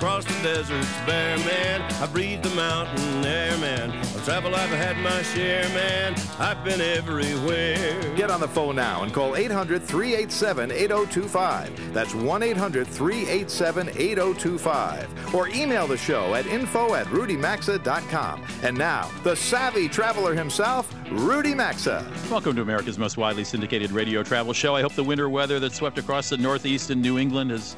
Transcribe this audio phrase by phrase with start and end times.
[0.00, 1.82] Across the deserts bare, man.
[2.00, 3.90] I breathed the mountain air, man.
[3.90, 6.14] Of travel I've had my share, man.
[6.38, 8.00] I've been everywhere.
[8.16, 11.92] Get on the phone now and call 800 387 8025.
[11.92, 15.34] That's 1 800 387 8025.
[15.34, 18.46] Or email the show at info at rudymaxa.com.
[18.62, 22.10] And now, the savvy traveler himself, Rudy Maxa.
[22.30, 24.74] Welcome to America's most widely syndicated radio travel show.
[24.74, 27.76] I hope the winter weather that swept across the Northeast and New England has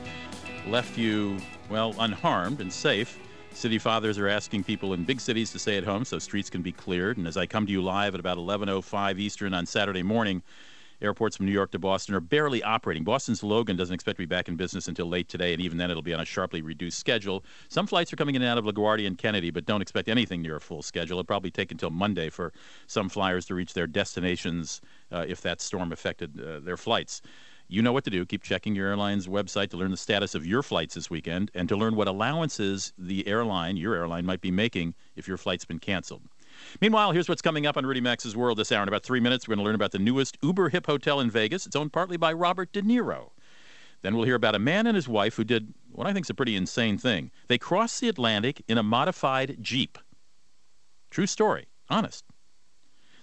[0.68, 1.36] left you,
[1.72, 3.18] well, unharmed and safe.
[3.54, 6.60] City fathers are asking people in big cities to stay at home so streets can
[6.60, 7.16] be cleared.
[7.16, 10.42] And as I come to you live at about 11:05 Eastern on Saturday morning,
[11.00, 13.04] airports from New York to Boston are barely operating.
[13.04, 15.90] Boston's Logan doesn't expect to be back in business until late today, and even then
[15.90, 17.42] it'll be on a sharply reduced schedule.
[17.70, 20.42] Some flights are coming in and out of LaGuardia and Kennedy, but don't expect anything
[20.42, 21.14] near a full schedule.
[21.14, 22.52] It'll probably take until Monday for
[22.86, 27.22] some flyers to reach their destinations uh, if that storm affected uh, their flights.
[27.68, 28.26] You know what to do.
[28.26, 31.68] Keep checking your airline's website to learn the status of your flights this weekend and
[31.68, 35.78] to learn what allowances the airline, your airline, might be making if your flight's been
[35.78, 36.22] canceled.
[36.80, 38.82] Meanwhile, here's what's coming up on Rudy Maxa's World this hour.
[38.82, 41.30] In about three minutes, we're going to learn about the newest uber hip hotel in
[41.30, 41.66] Vegas.
[41.66, 43.30] It's owned partly by Robert De Niro.
[44.02, 46.30] Then we'll hear about a man and his wife who did what I think is
[46.30, 47.30] a pretty insane thing.
[47.48, 49.98] They crossed the Atlantic in a modified Jeep.
[51.10, 51.66] True story.
[51.88, 52.24] Honest.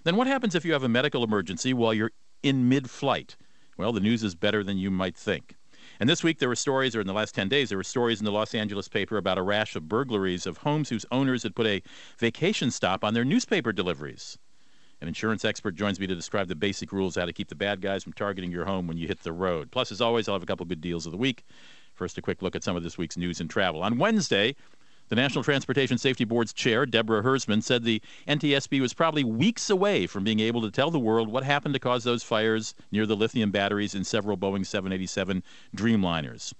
[0.04, 3.36] Then what happens if you have a medical emergency while you're in mid flight?
[3.80, 5.56] Well, the news is better than you might think.
[6.00, 8.20] And this week there were stories, or in the last 10 days, there were stories
[8.20, 11.56] in the Los Angeles paper about a rash of burglaries of homes whose owners had
[11.56, 11.82] put a
[12.18, 14.36] vacation stop on their newspaper deliveries.
[15.00, 17.80] An insurance expert joins me to describe the basic rules how to keep the bad
[17.80, 19.70] guys from targeting your home when you hit the road.
[19.70, 21.46] Plus, as always, I'll have a couple good deals of the week.
[21.94, 23.82] First, a quick look at some of this week's news and travel.
[23.82, 24.56] On Wednesday,
[25.10, 30.06] the National Transportation Safety Board's chair, Deborah Hersman, said the NTSB was probably weeks away
[30.06, 33.16] from being able to tell the world what happened to cause those fires near the
[33.16, 35.42] lithium batteries in several Boeing 787
[35.76, 36.54] Dreamliners.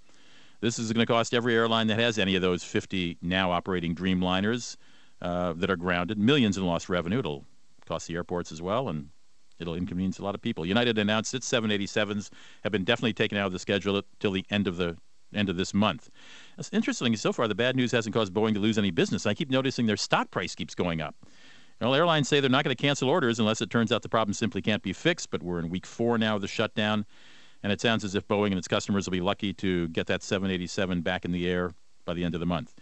[0.61, 3.95] This is going to cost every airline that has any of those 50 now operating
[3.95, 4.77] Dreamliners
[5.23, 7.21] uh, that are grounded millions in lost revenue.
[7.21, 7.47] It'll
[7.87, 9.11] cost the airports as well, and
[9.61, 10.67] it'll inconvenience a lot of people.
[10.67, 12.31] United announced its 787s
[12.65, 14.97] have been definitely taken out of the schedule till the end of the
[15.35, 16.11] end of this month.
[16.59, 17.15] It's interesting.
[17.17, 19.27] So far, the bad news hasn't caused Boeing to lose any business.
[19.27, 21.15] I keep noticing their stock price keeps going up.
[21.81, 24.35] Well, airlines say they're not going to cancel orders unless it turns out the problem
[24.35, 25.31] simply can't be fixed.
[25.31, 27.07] But we're in week four now of the shutdown,
[27.63, 30.23] and it sounds as if Boeing and its customers will be lucky to get that
[30.23, 31.73] 787 back in the air
[32.05, 32.75] by the end of the month.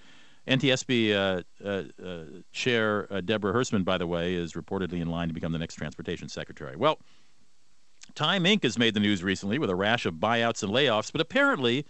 [0.49, 5.29] NTSB uh, uh, uh, Chair uh, Deborah Hersman, by the way, is reportedly in line
[5.29, 6.75] to become the next transportation secretary.
[6.75, 6.99] Well,
[8.15, 8.63] Time Inc.
[8.63, 11.85] has made the news recently with a rash of buyouts and layoffs, but apparently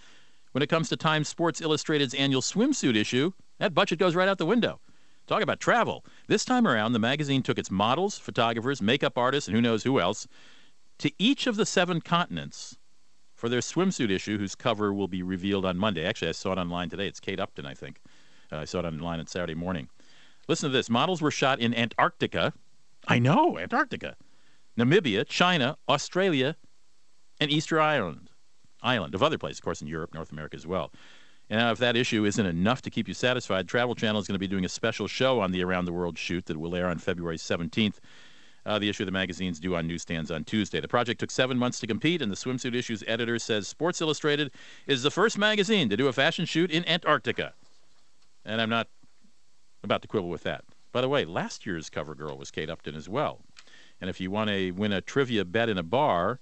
[0.52, 4.38] when it comes to Time Sports Illustrated's annual swimsuit issue, that budget goes right out
[4.38, 4.80] the window.
[5.26, 6.04] Talk about travel.
[6.26, 10.00] This time around, the magazine took its models, photographers, makeup artists, and who knows who
[10.00, 10.26] else
[10.98, 12.76] to each of the seven continents
[13.34, 16.04] for their swimsuit issue, whose cover will be revealed on Monday.
[16.04, 17.06] Actually, I saw it online today.
[17.06, 18.00] It's Kate Upton, I think.
[18.50, 19.88] Uh, I saw it online on Saturday morning.
[20.48, 22.52] Listen to this models were shot in Antarctica.
[23.06, 24.16] I know, Antarctica.
[24.78, 26.56] Namibia, China, Australia,
[27.38, 28.27] and Easter Island
[28.82, 30.90] island, of other places, of course, in Europe, North America as well.
[31.50, 34.38] And if that issue isn't enough to keep you satisfied, Travel Channel is going to
[34.38, 36.98] be doing a special show on the Around the World shoot that will air on
[36.98, 37.96] February 17th.
[38.66, 40.78] Uh, the issue of the magazine's due on newsstands on Tuesday.
[40.78, 44.50] The project took seven months to compete, and the swimsuit issue's editor says Sports Illustrated
[44.86, 47.54] is the first magazine to do a fashion shoot in Antarctica.
[48.44, 48.88] And I'm not
[49.82, 50.64] about to quibble with that.
[50.92, 53.40] By the way, last year's cover girl was Kate Upton as well.
[54.02, 56.40] And if you want to win a trivia bet in a bar,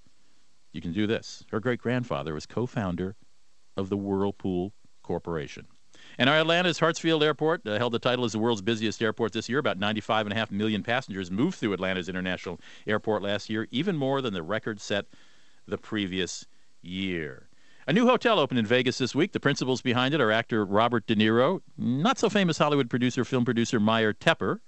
[0.76, 1.44] you can do this.
[1.50, 3.16] Her great grandfather was co founder
[3.76, 4.72] of the Whirlpool
[5.02, 5.66] Corporation.
[6.18, 9.48] And our Atlanta's Hartsfield Airport uh, held the title as the world's busiest airport this
[9.48, 9.58] year.
[9.58, 14.42] About 95.5 million passengers moved through Atlanta's International Airport last year, even more than the
[14.42, 15.06] record set
[15.66, 16.46] the previous
[16.82, 17.48] year.
[17.88, 19.32] A new hotel opened in Vegas this week.
[19.32, 23.44] The principals behind it are actor Robert De Niro, not so famous Hollywood producer, film
[23.44, 24.58] producer Meir Teper,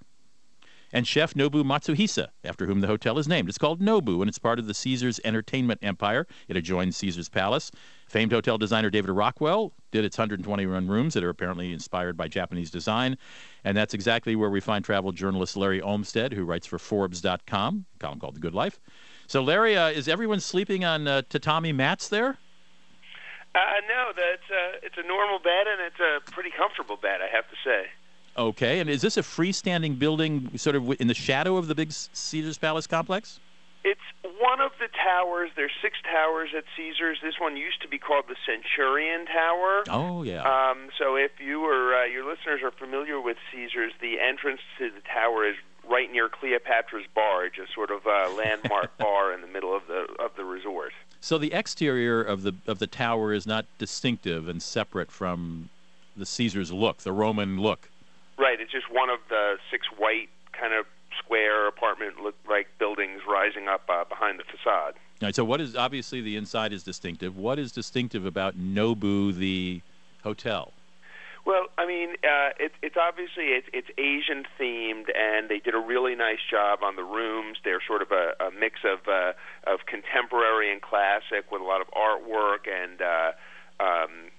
[0.93, 3.49] and chef Nobu Matsuhisa, after whom the hotel is named.
[3.49, 6.27] It's called Nobu, and it's part of the Caesars Entertainment Empire.
[6.49, 7.71] It adjoins Caesars Palace.
[8.09, 12.71] Famed hotel designer David Rockwell did its 121 rooms that are apparently inspired by Japanese
[12.71, 13.19] design.
[13.65, 17.99] And that's exactly where we find travel journalist Larry Olmsted, who writes for Forbes.com, a
[17.99, 18.81] column called The Good Life.
[19.27, 22.39] So, Larry, uh, is everyone sleeping on uh, tatami mats there?
[23.55, 27.35] Uh, no, that's uh, it's a normal bed and it's a pretty comfortable bed, I
[27.35, 27.89] have to say.
[28.39, 31.91] Okay, and is this a freestanding building, sort of in the shadow of the big
[31.91, 33.41] Caesar's Palace complex?
[33.83, 34.01] It's
[34.41, 35.51] one of the towers.
[35.57, 37.19] There's six towers at Caesars.
[37.21, 39.83] This one used to be called the Centurion Tower.
[39.89, 40.43] Oh yeah.
[40.43, 44.91] Um, so if you or uh, your listeners are familiar with Caesars, the entrance to
[44.91, 45.57] the tower is
[45.89, 50.07] right near Cleopatra's Barge, a sort of uh, landmark bar in the middle of the
[50.23, 50.93] of the resort.
[51.21, 55.71] So the exterior of the of the tower is not distinctive and separate from
[56.17, 57.89] the Caesar's look, the Roman look.
[58.39, 58.61] Right.
[58.61, 60.87] It's just one of the six white kind of
[61.19, 64.95] square apartment look like buildings rising up uh, behind the facade.
[64.95, 65.35] All right.
[65.35, 67.37] So what is obviously the inside is distinctive.
[67.37, 69.83] What is distinctive about Nobu, the
[70.23, 70.73] hotel?
[71.45, 75.79] Well, I mean, uh, it, it's obviously it's, it's Asian themed, and they did a
[75.79, 77.57] really nice job on the rooms.
[77.65, 79.33] They're sort of a, a mix of uh,
[79.67, 83.33] of contemporary and classic, with a lot of artwork and uh,
[83.81, 84.31] um,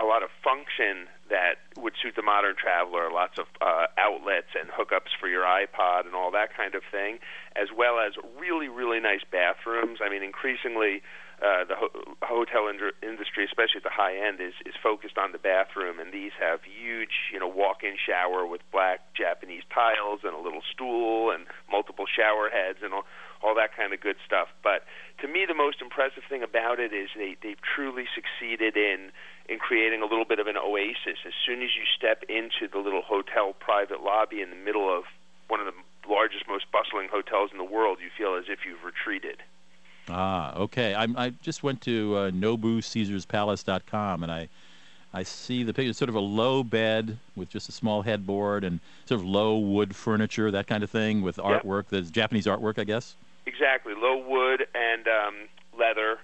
[0.00, 3.10] a lot of function that would suit the modern traveler.
[3.10, 7.18] Lots of uh, outlets and hookups for your iPod and all that kind of thing,
[7.54, 9.98] as well as really really nice bathrooms.
[10.04, 11.02] I mean, increasingly.
[11.36, 11.92] Uh, the ho-
[12.22, 16.10] hotel ind- industry, especially at the high end, is is focused on the bathroom, and
[16.10, 21.30] these have huge, you know, walk-in shower with black Japanese tiles and a little stool
[21.30, 23.04] and multiple shower heads and all,
[23.42, 24.48] all that kind of good stuff.
[24.62, 24.84] But
[25.20, 29.10] to me, the most impressive thing about it is they they've truly succeeded in
[29.48, 31.18] in creating a little bit of an oasis.
[31.26, 35.04] As soon as you step into the little hotel private lobby in the middle of
[35.48, 35.72] one of the
[36.08, 39.42] largest, most bustling hotels in the world, you feel as if you've retreated.
[40.08, 40.94] Ah, okay.
[40.94, 44.48] I, I just went to uh, NobuCaesarsPalace.com and I
[45.14, 45.88] I see the picture.
[45.90, 49.56] It's sort of a low bed with just a small headboard and sort of low
[49.56, 51.62] wood furniture, that kind of thing, with Yep.
[51.64, 51.84] artwork.
[51.88, 53.14] There's Japanese artwork, I guess.
[53.46, 55.34] Exactly, low wood and um,
[55.78, 56.18] leather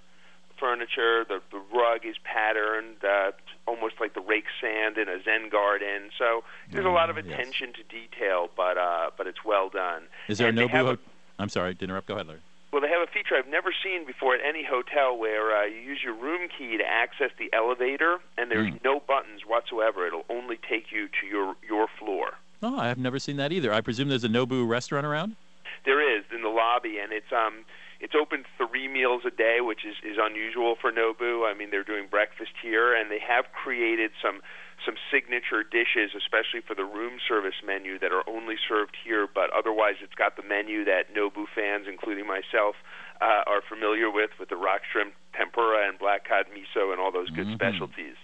[0.58, 1.24] furniture.
[1.28, 3.30] The, the rug is patterned, uh,
[3.66, 6.10] almost like the rake sand in a Zen garden.
[6.18, 7.38] So there's a lot of Mm, yes.
[7.38, 10.02] attention to detail, but uh, but it's well done.
[10.28, 10.70] Is there And a Nobu?
[10.70, 10.98] ho-
[11.38, 12.08] I'm sorry to interrupt.
[12.08, 12.40] Go ahead, Larry.
[12.72, 15.76] Well, they have a feature I've never seen before at any hotel where uh, you
[15.76, 18.82] use your room key to access the elevator, and there's Mm.
[18.82, 20.06] no buttons whatsoever.
[20.06, 22.30] It'll only take you to your your floor.
[22.62, 23.72] Oh, I have never seen that either.
[23.72, 25.36] I presume there's a Nobu restaurant around.
[25.84, 27.64] There is in the lobby, and it's um
[28.00, 31.46] it's open three meals a day, which is is unusual for Nobu.
[31.48, 34.42] I mean, they're doing breakfast here, and they have created some
[34.84, 39.28] some signature dishes, especially for the room service menu, that are only served here.
[39.32, 42.74] But otherwise, it's got the menu that Nobu fans, including myself,
[43.20, 47.12] uh, are familiar with, with the rock shrimp tempura and black cod miso and all
[47.12, 47.54] those good Mhm.
[47.54, 48.16] specialties.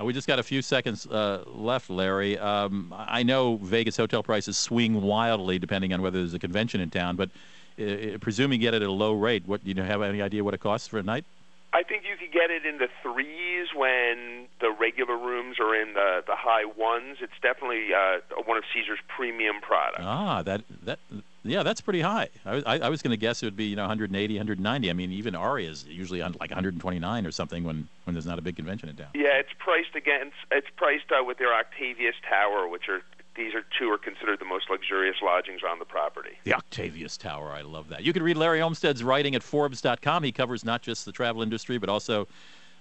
[0.00, 2.38] Uh, we just got a few seconds uh, left, Larry.
[2.38, 6.90] Um, I know Vegas hotel prices swing wildly depending on whether there's a convention in
[6.90, 7.30] town, but
[7.78, 9.46] uh, uh, presume you get it at a low rate.
[9.46, 11.24] What do you have any idea what it costs for a night?
[11.72, 15.94] I think you could get it in the threes when the regular rooms are in
[15.94, 17.18] the the high ones.
[17.20, 20.02] It's definitely uh, one of Caesar's premium products.
[20.04, 20.98] Ah, that that
[21.44, 22.28] yeah, that's pretty high.
[22.44, 24.90] I, was- I, I was going to guess it would be you know 180, 190.
[24.90, 28.38] I mean, even Aria is usually on like 129 or something when when there's not
[28.38, 29.08] a big convention in town.
[29.14, 30.36] Yeah, it's priced against.
[30.50, 33.00] It's priced uh, with their Octavius Tower, which are
[33.36, 36.38] these are two are considered the most luxurious lodgings on the property.
[36.44, 37.50] The Octavius Tower.
[37.50, 38.02] I love that.
[38.02, 40.22] You can read Larry Olmsted's writing at Forbes.com.
[40.22, 42.26] He covers not just the travel industry, but also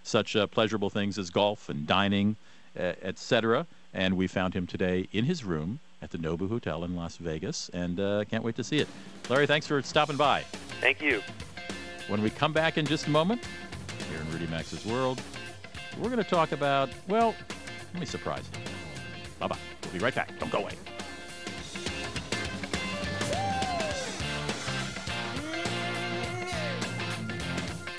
[0.03, 2.35] such uh, pleasurable things as golf and dining,
[2.77, 3.67] uh, etc.
[3.93, 7.69] And we found him today in his room at the Nobu Hotel in Las Vegas,
[7.73, 8.87] and uh, can't wait to see it.
[9.29, 10.43] Larry, thanks for stopping by.
[10.79, 11.21] Thank you.
[12.07, 13.43] When we come back in just a moment,
[14.09, 15.21] here in Rudy Maxa's World,
[15.97, 17.35] we're going to talk about, well,
[17.93, 18.68] let me surprise you.
[19.39, 19.57] Bye bye.
[19.83, 20.37] We'll be right back.
[20.39, 20.73] Don't go away.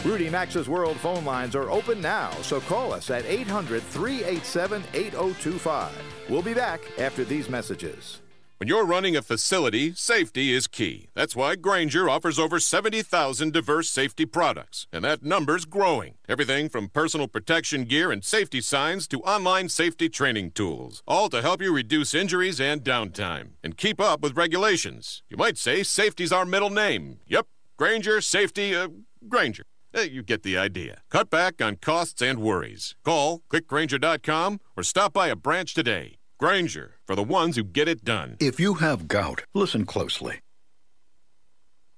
[0.05, 5.93] Rudy Maxa's World phone lines are open now, so call us at 800 387 8025.
[6.31, 8.21] We'll be back after these messages.
[8.61, 11.09] When you're running a facility, safety is key.
[11.15, 16.17] That's why Grainger offers over 70,000 diverse safety products, and that number's growing.
[16.29, 21.41] Everything from personal protection gear and safety signs to online safety training tools, all to
[21.41, 25.23] help you reduce injuries and downtime and keep up with regulations.
[25.31, 27.21] You might say safety's our middle name.
[27.29, 27.47] Yep,
[27.79, 28.89] Grainger Safety, uh,
[29.27, 29.63] Grainger.
[29.95, 31.01] You get the idea.
[31.09, 32.95] Cut back on costs and worries.
[33.07, 36.19] Call clickgranger.com or stop by a branch today.
[36.39, 38.37] Grainger, for the ones who get it done.
[38.39, 40.39] If you have gout, listen closely.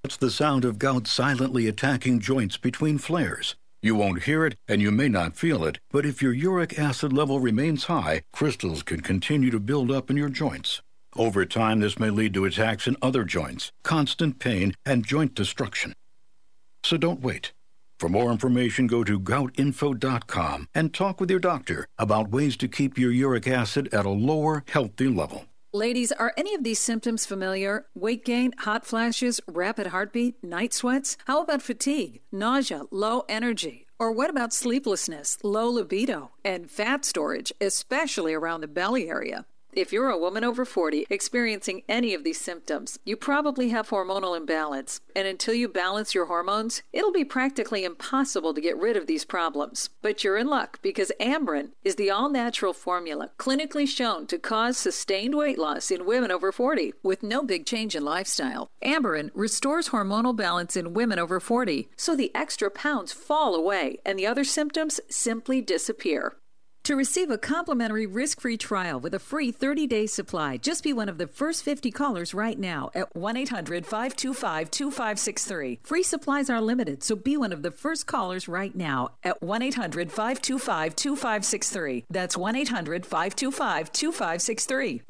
[0.03, 3.55] It's the sound of gout silently attacking joints between flares.
[3.83, 7.13] You won't hear it and you may not feel it, but if your uric acid
[7.13, 10.81] level remains high, crystals can continue to build up in your joints.
[11.15, 15.93] Over time, this may lead to attacks in other joints, constant pain, and joint destruction.
[16.83, 17.53] So don't wait.
[18.03, 22.97] For more information, go to goutinfo.com and talk with your doctor about ways to keep
[22.97, 25.45] your uric acid at a lower, healthy level.
[25.71, 27.85] Ladies, are any of these symptoms familiar?
[27.95, 31.15] Weight gain, hot flashes, rapid heartbeat, night sweats?
[31.27, 33.87] How about fatigue, nausea, low energy?
[33.97, 39.45] Or what about sleeplessness, low libido, and fat storage, especially around the belly area?
[39.75, 44.37] If you're a woman over 40 experiencing any of these symptoms, you probably have hormonal
[44.37, 44.99] imbalance.
[45.15, 49.25] And until you balance your hormones, it'll be practically impossible to get rid of these
[49.25, 49.89] problems.
[50.03, 54.77] But you're in luck because Amberen is the all natural formula clinically shown to cause
[54.77, 58.69] sustained weight loss in women over 40 with no big change in lifestyle.
[58.83, 64.19] Amberen restores hormonal balance in women over 40 so the extra pounds fall away and
[64.19, 66.35] the other symptoms simply disappear.
[66.83, 70.91] To receive a complimentary risk free trial with a free 30 day supply, just be
[70.91, 75.79] one of the first 50 callers right now at 1 800 525 2563.
[75.81, 79.61] Free supplies are limited, so be one of the first callers right now at 1
[79.61, 82.03] 800 525 2563.
[82.09, 85.01] That's 1 800 525 2563.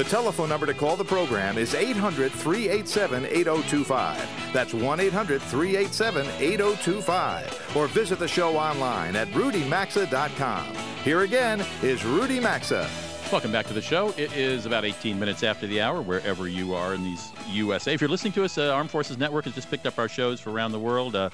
[0.00, 4.50] The telephone number to call the program is 800 387 8025.
[4.50, 7.76] That's 1 800 387 8025.
[7.76, 10.74] Or visit the show online at rudymaxa.com.
[11.04, 12.88] Here again is Rudy Maxa.
[13.30, 14.14] Welcome back to the show.
[14.16, 17.92] It is about 18 minutes after the hour, wherever you are in these USA.
[17.92, 20.40] If you're listening to us, uh, Armed Forces Network has just picked up our shows
[20.40, 21.14] for around the world.
[21.14, 21.28] Uh,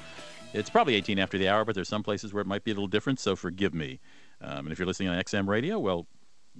[0.54, 2.74] it's probably 18 after the hour, but there's some places where it might be a
[2.74, 4.00] little different, so forgive me.
[4.40, 6.08] Um, and if you're listening on XM radio, well,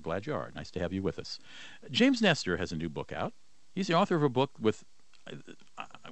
[0.03, 0.51] glad you are.
[0.55, 1.39] Nice to have you with us.
[1.91, 3.33] James Nestor has a new book out.
[3.75, 4.85] He's the author of a book with.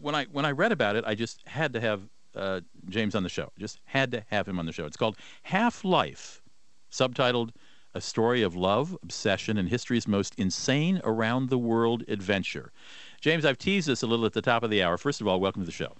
[0.00, 3.23] When I when I read about it, I just had to have uh, James on
[3.23, 3.50] the show.
[3.59, 4.87] Just had to have him on the show.
[4.87, 6.43] It's called Half Life,
[6.91, 7.50] subtitled
[7.95, 12.73] "A Story of Love, Obsession, and History's Most Insane Around the World Adventure."
[13.21, 14.99] James, I've teased this a little at the top of the hour.
[14.99, 15.95] First of all, welcome to the show.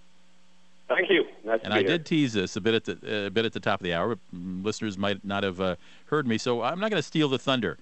[0.89, 1.25] Thank you.
[1.45, 1.89] Nice and I here.
[1.89, 4.09] did tease this a bit at the a bit at the top of the hour.
[4.09, 5.77] But listeners might not have uh,
[6.07, 7.79] heard me, so I'm not going to steal the thunder.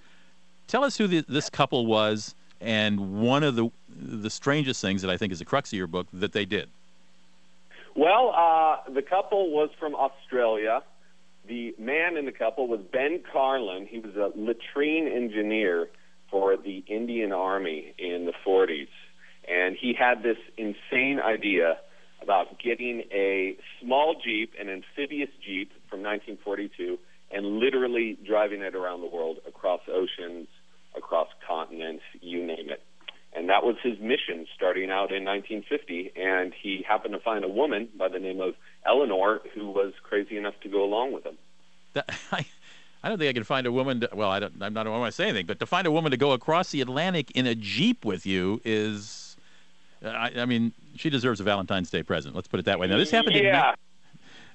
[0.67, 5.11] Tell us who the, this couple was, and one of the the strangest things that
[5.11, 6.69] I think is the crux of your book that they did.
[7.95, 10.81] Well, uh, the couple was from Australia.
[11.47, 13.85] The man in the couple was Ben Carlin.
[13.85, 15.89] He was a latrine engineer
[16.31, 18.87] for the Indian Army in the 40s,
[19.47, 21.77] and he had this insane idea
[22.23, 26.97] about getting a small Jeep, an amphibious Jeep from 1942,
[27.31, 30.47] and literally driving it around the world across oceans,
[30.95, 32.81] across continents, you name it.
[33.35, 36.13] And that was his mission starting out in 1950.
[36.15, 38.53] And he happened to find a woman by the name of
[38.85, 41.37] Eleanor who was crazy enough to go along with him.
[41.93, 42.45] That, I,
[43.03, 44.01] I don't think I can find a woman.
[44.01, 44.53] To, well, I don't.
[44.61, 44.81] I'm not.
[44.81, 46.81] I don't want to say anything, but to find a woman to go across the
[46.81, 49.35] Atlantic in a jeep with you is
[50.05, 52.35] I, I, mean, she deserves a Valentine's Day present.
[52.35, 52.87] Let's put it that way.
[52.87, 53.35] Now, this happened.
[53.35, 53.69] Yeah.
[53.69, 53.75] In,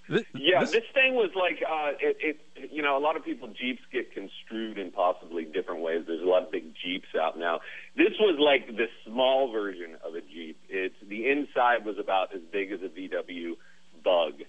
[0.09, 2.71] this, yeah, this, this, thing was like uh, it, it.
[2.73, 6.04] You know, a lot of people Jeeps get construed in possibly different ways.
[6.07, 7.61] There's a lot of big Jeeps out now.
[7.95, 10.59] This was like the small version of a Jeep.
[10.68, 13.57] It's the inside was about as big as a VW
[14.02, 14.40] Bug,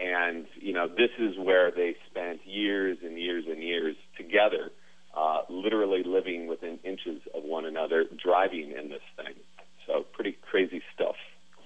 [0.00, 4.70] and you know, this is where they spent years and years and years together,
[5.16, 9.34] uh, literally living within inches of one another, driving in this thing.
[9.84, 11.16] So pretty crazy stuff.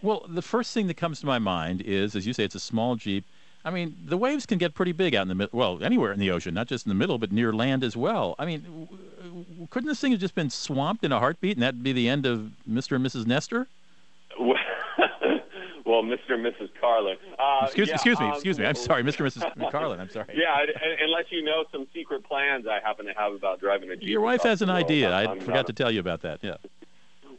[0.03, 2.61] Well, the first thing that comes to my mind is, as you say, it's a
[2.61, 3.25] small Jeep.
[3.65, 5.57] I mean, the waves can get pretty big out in the middle.
[5.57, 8.35] Well, anywhere in the ocean, not just in the middle, but near land as well.
[8.39, 8.89] I mean,
[9.71, 12.27] couldn't this thing have just been swamped in a heartbeat, and that'd be the end
[12.27, 12.97] of Mr.
[12.97, 13.25] and Mrs.
[13.25, 13.69] Nestor?
[14.41, 16.33] well, Mr.
[16.33, 16.71] and Mrs.
[16.81, 17.17] Carlin.
[17.39, 18.67] Uh, excuse, yeah, excuse me, um, excuse me.
[18.67, 19.21] I'm sorry, Mr.
[19.21, 19.71] and Mrs.
[19.71, 20.01] Carlin.
[20.01, 20.35] I'm sorry.
[20.35, 20.67] Yeah,
[21.01, 24.09] unless you know some secret plans I happen to have about driving a Jeep.
[24.09, 25.15] Your wife has an idea.
[25.15, 26.41] I forgot to tell you about that.
[26.43, 26.57] Yeah.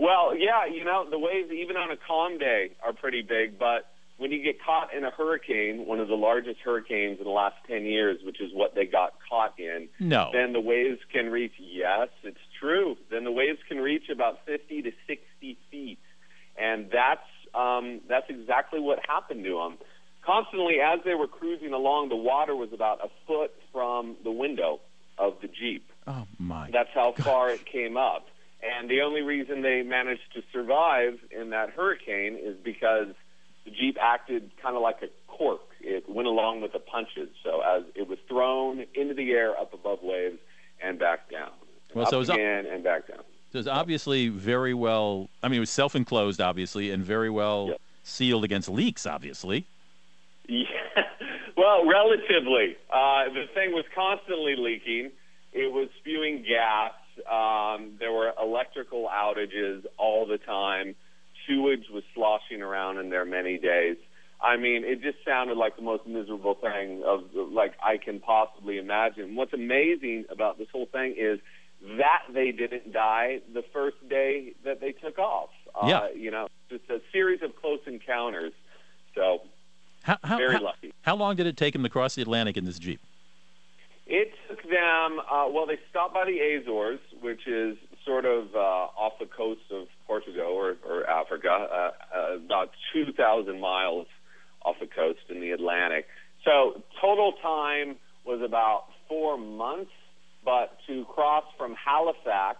[0.03, 3.87] Well, yeah, you know, the waves even on a calm day are pretty big, but
[4.17, 7.55] when you get caught in a hurricane, one of the largest hurricanes in the last
[7.67, 10.29] 10 years, which is what they got caught in, no.
[10.33, 12.97] then the waves can reach, yes, it's true.
[13.11, 15.99] Then the waves can reach about 50 to 60 feet.
[16.57, 17.21] And that's,
[17.55, 19.77] um, that's exactly what happened to them.
[20.25, 24.81] Constantly, as they were cruising along, the water was about a foot from the window
[25.17, 25.89] of the Jeep.
[26.07, 26.69] Oh, my.
[26.73, 28.27] That's how far it came up.
[28.63, 33.07] And the only reason they managed to survive in that hurricane is because
[33.65, 35.61] the Jeep acted kind of like a cork.
[35.81, 37.29] It went along with the punches.
[37.43, 40.37] So as it was thrown into the air up above waves
[40.81, 41.51] and back down.
[41.93, 43.23] Well, up so it was again and back down.
[43.51, 47.29] So it was obviously very well, I mean, it was self enclosed, obviously, and very
[47.29, 47.81] well yep.
[48.03, 49.65] sealed against leaks, obviously.
[50.47, 50.67] Yeah.
[51.57, 52.77] well, relatively.
[52.89, 55.11] Uh, the thing was constantly leaking.
[55.51, 56.93] It was spewing gas
[57.29, 60.95] Um, there were electrical outages all the time.
[61.47, 63.97] Sewage was sloshing around in there many days.
[64.41, 68.77] I mean, it just sounded like the most miserable thing of like I can possibly
[68.77, 69.35] imagine.
[69.35, 71.39] What's amazing about this whole thing is
[71.97, 75.49] that they didn't die the first day that they took off.
[75.85, 75.97] Yeah.
[75.99, 78.53] Uh, you know, just a series of close encounters.
[79.15, 79.41] So
[80.03, 80.93] How, how, very how, lucky.
[81.03, 82.99] how long did it take them to cross the Atlantic in this Jeep?
[84.05, 88.59] It took them, uh, well, they stopped by the Azores, which is sort of uh,
[88.59, 94.07] off the coast of Portugal or, or Africa, uh, uh, about 2,000 miles
[94.65, 96.05] off the coast in the Atlantic.
[96.43, 97.95] So total time
[98.25, 99.91] was about four months,
[100.43, 102.59] but to cross from Halifax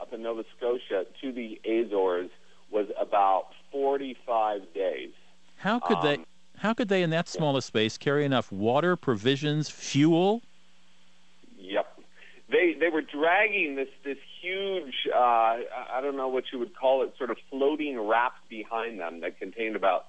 [0.00, 2.30] up in Nova Scotia to the Azores
[2.70, 5.10] was about 45 days.
[5.56, 6.16] How could they?
[6.16, 6.26] Um,
[6.58, 10.42] How could they, in that small a space, carry enough water, provisions, fuel?
[12.54, 17.02] They they were dragging this this huge uh, I don't know what you would call
[17.02, 20.04] it sort of floating raft behind them that contained about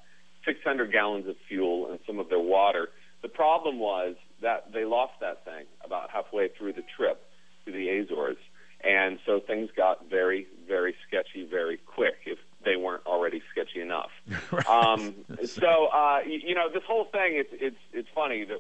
[0.45, 2.89] 600 gallons of fuel and some of their water.
[3.23, 7.19] The problem was that they lost that thing about halfway through the trip
[7.65, 8.37] to the Azores,
[8.83, 14.11] and so things got very very sketchy very quick if they weren't already sketchy enough.
[14.69, 18.59] um, so uh, you, you know this whole thing it's it's it's funny that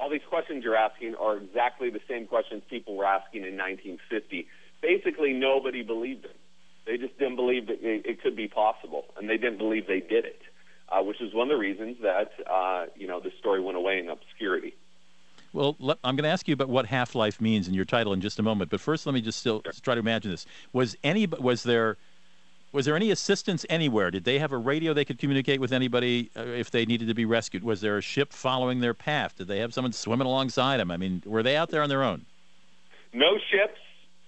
[0.00, 4.48] all these questions you're asking are exactly the same questions people were asking in 1950.
[4.80, 6.32] Basically, nobody believed them.
[6.86, 10.00] They just didn't believe that it, it could be possible, and they didn't believe they
[10.00, 10.40] did it,
[10.88, 13.98] uh, which is one of the reasons that uh, you know the story went away
[13.98, 14.74] in obscurity.
[15.52, 18.38] Well, I'm going to ask you about what half-life means in your title in just
[18.38, 18.70] a moment.
[18.70, 20.46] But first, let me just still try to imagine this.
[20.72, 21.98] Was any was there
[22.72, 24.10] was there any assistance anywhere?
[24.10, 27.14] Did they have a radio they could communicate with anybody uh, if they needed to
[27.14, 27.64] be rescued?
[27.64, 29.36] Was there a ship following their path?
[29.36, 30.90] Did they have someone swimming alongside them?
[30.90, 32.26] I mean, were they out there on their own?
[33.12, 33.78] No ships,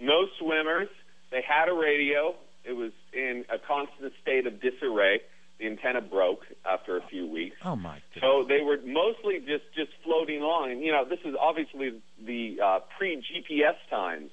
[0.00, 0.88] no swimmers.
[1.30, 2.34] They had a radio.
[2.64, 5.20] It was in a constant state of disarray.
[5.58, 7.56] The antenna broke after a few weeks.
[7.64, 8.00] Oh my!
[8.14, 8.30] Goodness.
[8.32, 12.58] So they were mostly just just floating along, and you know this is obviously the
[12.60, 14.30] uh, pre GPS times.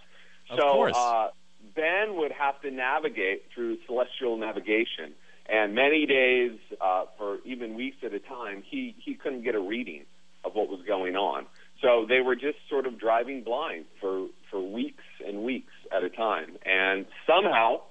[0.50, 0.96] Of course.
[0.98, 1.30] Uh,
[1.76, 5.14] Ben would have to navigate through celestial navigation,
[5.48, 9.60] and many days, uh, for even weeks at a time, he he couldn't get a
[9.60, 10.06] reading
[10.44, 11.46] of what was going on.
[11.82, 16.10] So they were just sort of driving blind for for weeks and weeks at a
[16.10, 17.82] time, and somehow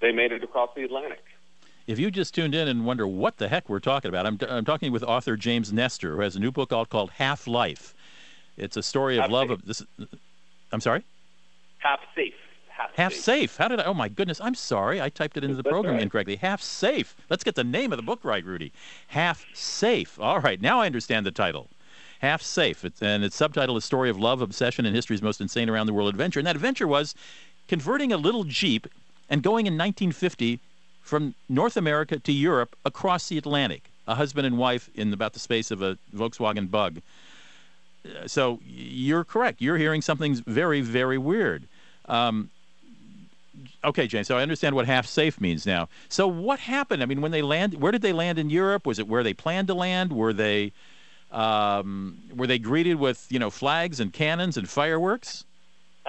[0.00, 1.22] they made it across the Atlantic.
[1.86, 4.64] If you just tuned in and wonder what the heck we're talking about, I'm, I'm
[4.66, 7.94] talking with author James Nestor, who has a new book out called Half Life.
[8.58, 9.48] It's a story of Half love.
[9.48, 9.58] Safe.
[9.58, 9.82] Of this.
[10.70, 11.02] I'm sorry.
[11.78, 12.34] Half safe.
[12.78, 13.22] Half, Half safe.
[13.22, 13.56] safe.
[13.56, 13.84] How did I?
[13.84, 14.40] Oh my goodness!
[14.40, 15.00] I'm sorry.
[15.02, 16.02] I typed it into the That's program right.
[16.02, 16.36] incorrectly.
[16.36, 17.16] Half safe.
[17.28, 18.72] Let's get the name of the book right, Rudy.
[19.08, 20.18] Half safe.
[20.20, 20.60] All right.
[20.60, 21.68] Now I understand the title.
[22.20, 22.84] Half safe.
[22.84, 25.92] It's, and its subtitle is "Story of Love, Obsession, and History's Most Insane Around the
[25.92, 27.14] World Adventure." And that adventure was
[27.66, 28.86] converting a little jeep
[29.28, 30.60] and going in 1950
[31.02, 33.90] from North America to Europe across the Atlantic.
[34.06, 37.00] A husband and wife in about the space of a Volkswagen Bug.
[38.06, 39.60] Uh, So you're correct.
[39.60, 41.64] You're hearing something very, very weird.
[42.06, 42.50] Um,
[43.84, 44.24] okay, Jane.
[44.24, 45.88] So I understand what half safe means now.
[46.08, 47.02] So what happened?
[47.02, 48.86] I mean, when they land, where did they land in Europe?
[48.86, 50.12] Was it where they planned to land?
[50.12, 50.72] Were they
[51.30, 55.44] um, were they greeted with you know flags and cannons and fireworks?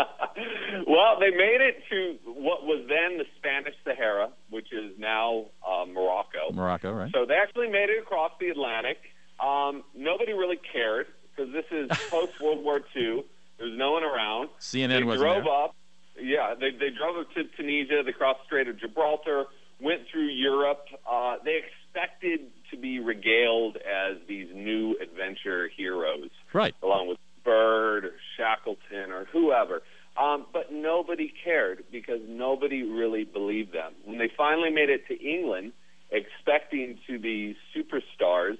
[0.88, 5.86] well, they made it to what was then the Spanish Sahara, which is now uh,
[5.86, 6.52] Morocco.
[6.54, 7.12] Morocco, right?
[7.14, 8.98] So they actually made it across the Atlantic.
[9.40, 13.24] Um, nobody really cared because this is post World War II.
[13.58, 14.50] There's no one around.
[14.60, 15.54] CNN they wasn't drove there.
[15.54, 15.76] up.
[16.22, 18.04] Yeah, they they drove up to Tunisia.
[18.06, 19.46] They crossed the Strait of Gibraltar,
[19.82, 20.86] went through Europe.
[21.10, 26.76] Uh, they expected to be regaled as these new adventure heroes, Right.
[26.84, 29.82] along with Byrd or Shackleton or whoever.
[30.18, 33.94] Um, but nobody cared because nobody really believed them.
[34.04, 35.72] When they finally made it to England,
[36.12, 38.58] expecting to be superstars,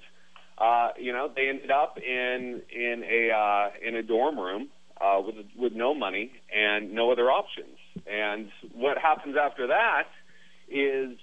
[0.58, 4.68] uh, you know, they ended up in in a uh, in a dorm room
[5.00, 7.78] uh, with with no money and no other options.
[8.06, 10.04] And what happens after that
[10.68, 11.16] is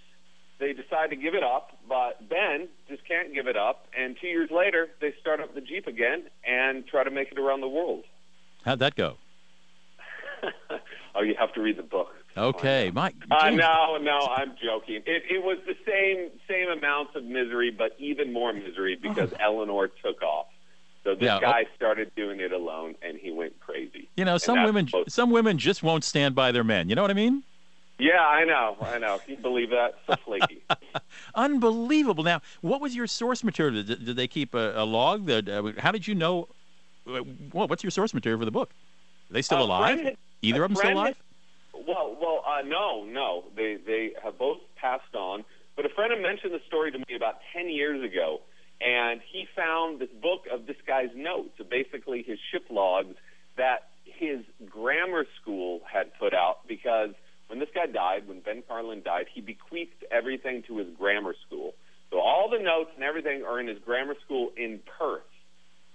[0.59, 3.87] they decide to give it up, but Ben just can't give it up.
[3.97, 7.39] And two years later, they start up the Jeep again and try to make it
[7.39, 8.03] around the world.
[8.65, 9.17] How'd that go?
[11.15, 12.09] oh, you have to read the book.
[12.35, 13.15] Okay, Mike.
[13.31, 14.97] Uh, no, no, I'm joking.
[15.07, 19.87] It, it was the same same amounts of misery, but even more misery because Eleanor
[19.87, 20.47] took off.
[21.07, 24.09] So this Yeah, guy started doing it alone, and he went crazy.
[24.17, 26.89] You know, some women some women just won't stand by their men.
[26.89, 27.43] You know what I mean?
[27.97, 29.19] Yeah, I know, I know.
[29.25, 29.93] Can you believe that?
[30.05, 30.63] So flaky.
[31.35, 32.25] Unbelievable.
[32.25, 33.83] Now, what was your source material?
[33.83, 35.27] Did, did they keep a, a log?
[35.27, 36.49] That, uh, how did you know?
[37.09, 38.73] uh, Well, what's your source material for the book?
[39.29, 39.97] Are they still A alive?
[39.99, 41.15] friend Either of them still alive?
[41.73, 43.45] Well, well, uh, no, no.
[43.55, 45.45] They they have both passed on.
[45.75, 48.41] But a friend had mentioned the story to me about ten years ago,
[48.81, 53.15] and he found this book of this guy's notes, basically his ship logs
[53.57, 57.11] that his grammar school had put out because
[57.47, 61.73] when this guy died, when Ben Carlin died, he bequeathed everything to his grammar school.
[62.11, 65.23] So all the notes and everything are in his grammar school in Perth.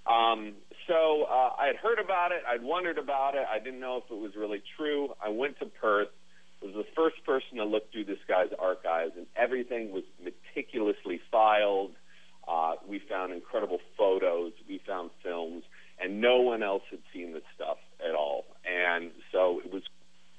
[0.07, 0.55] Um,
[0.89, 2.43] so uh, I had heard about it.
[2.49, 3.47] I'd wondered about it.
[3.49, 5.15] I didn't know if it was really true.
[5.25, 6.09] I went to Perth.
[6.61, 11.91] Was the first person to look through this guy's archives, and everything was meticulously filed.
[12.49, 14.53] Uh, we found incredible photos.
[14.69, 15.65] We found films,
[16.03, 18.45] and no one else had seen this stuff at all.
[18.65, 19.83] And so it was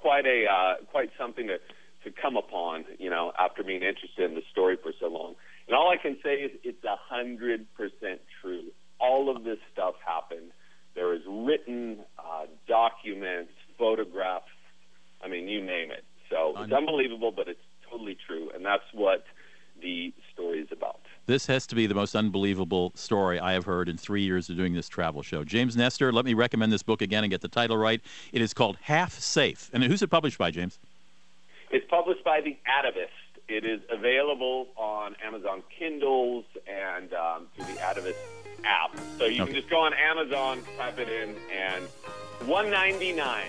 [0.00, 1.58] quite a uh, quite something to
[2.04, 5.34] to come upon, you know, after being interested in the story for so long.
[5.66, 8.64] And all I can say is it's a hundred percent true.
[9.00, 10.50] All of this stuff happened.
[10.94, 14.44] There is written uh, documents, photographs.
[15.24, 16.04] I mean, you name it.
[16.30, 19.24] So it's unbelievable, but it's totally true, and that's what
[19.80, 21.00] the story is about.
[21.26, 24.56] This has to be the most unbelievable story I have heard in three years of
[24.56, 25.42] doing this travel show.
[25.42, 28.00] James Nestor, let me recommend this book again and get the title right.
[28.32, 29.70] It is called Half Safe.
[29.72, 30.78] And who's it published by, James?
[31.70, 33.08] It's published by the Atavist.
[33.48, 38.16] It is available on Amazon Kindles and um, through the Atavist
[38.64, 38.94] app.
[39.18, 39.52] So you Okay.
[39.52, 41.84] can just go on Amazon, type it in, and
[42.48, 43.44] 199.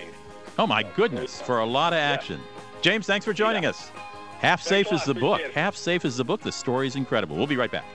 [0.58, 2.40] Oh, my goodness, for a lot of action.
[2.80, 3.70] James, thanks for joining Yeah.
[3.70, 3.90] us.
[4.38, 5.40] Half Thanks Safe is the book.
[5.40, 5.52] It.
[5.52, 6.40] Half Safe is the book.
[6.40, 7.36] The story is incredible.
[7.36, 7.86] We'll be right back.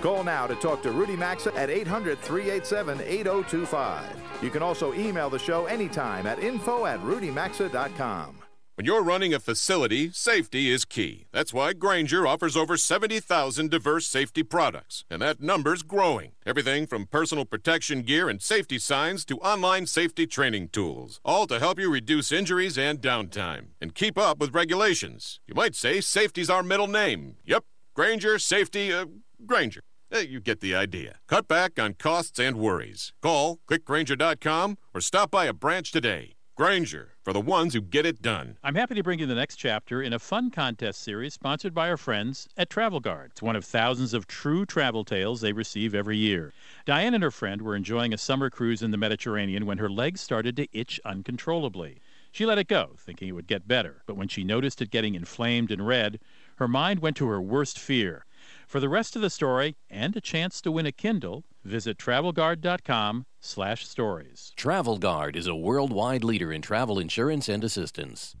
[0.00, 4.22] Call now to talk to Rudy Maxa at 800 387 8025.
[4.42, 8.36] You can also email the show anytime at info at rudymaxa.com.
[8.78, 11.26] When you're running a facility, safety is key.
[11.32, 16.34] That's why Grainger offers over 70,000 diverse safety products, and that number's growing.
[16.46, 21.58] Everything from personal protection gear and safety signs to online safety training tools, all to
[21.58, 25.40] help you reduce injuries and downtime and keep up with regulations.
[25.48, 27.34] You might say safety's our middle name.
[27.46, 27.64] Yep,
[27.96, 29.06] Grainger Safety, uh,
[29.44, 29.80] Grainger.
[30.12, 31.16] You get the idea.
[31.26, 33.12] Cut back on costs and worries.
[33.22, 36.37] Call clickgranger.com or stop by a branch today.
[36.58, 38.56] Grainger, for the ones who get it done.
[38.64, 41.88] I'm happy to bring you the next chapter in a fun contest series sponsored by
[41.88, 43.30] our friends at Travel Guard.
[43.30, 46.52] It's one of thousands of true travel tales they receive every year.
[46.84, 50.20] Diane and her friend were enjoying a summer cruise in the Mediterranean when her legs
[50.20, 52.00] started to itch uncontrollably.
[52.32, 55.14] She let it go, thinking it would get better, but when she noticed it getting
[55.14, 56.18] inflamed and red,
[56.56, 58.24] her mind went to her worst fear.
[58.68, 64.52] For the rest of the story and a chance to win a Kindle, visit travelguard.com/stories.
[64.56, 68.36] Travel Guard is a worldwide leader in travel insurance and assistance.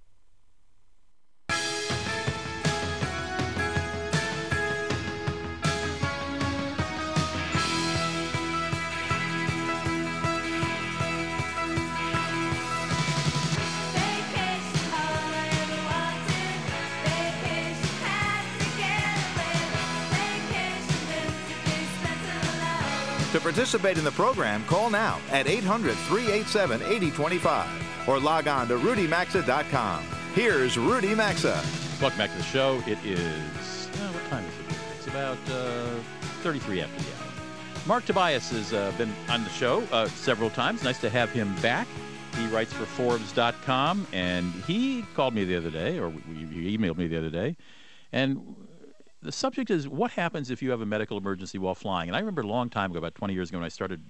[23.48, 30.04] Participate in the program, call now at 800 387 8025 or log on to rudymaxa.com.
[30.34, 31.58] Here's Rudy Maxa.
[31.98, 32.82] Welcome back to the show.
[32.86, 34.76] It is, uh, what time is it?
[34.98, 35.98] It's about uh,
[36.42, 37.32] 33 after the hour.
[37.86, 40.84] Marc Tobias has uh, been on the show uh, several times.
[40.84, 41.88] Nice to have him back.
[42.36, 47.06] He writes for Forbes.com, and he called me the other day, or he emailed me
[47.06, 47.56] the other day,
[48.12, 48.56] and
[49.22, 52.08] the subject is what happens if you have a medical emergency while flying.
[52.08, 54.02] And I remember a long time ago, about 20 years ago, when I started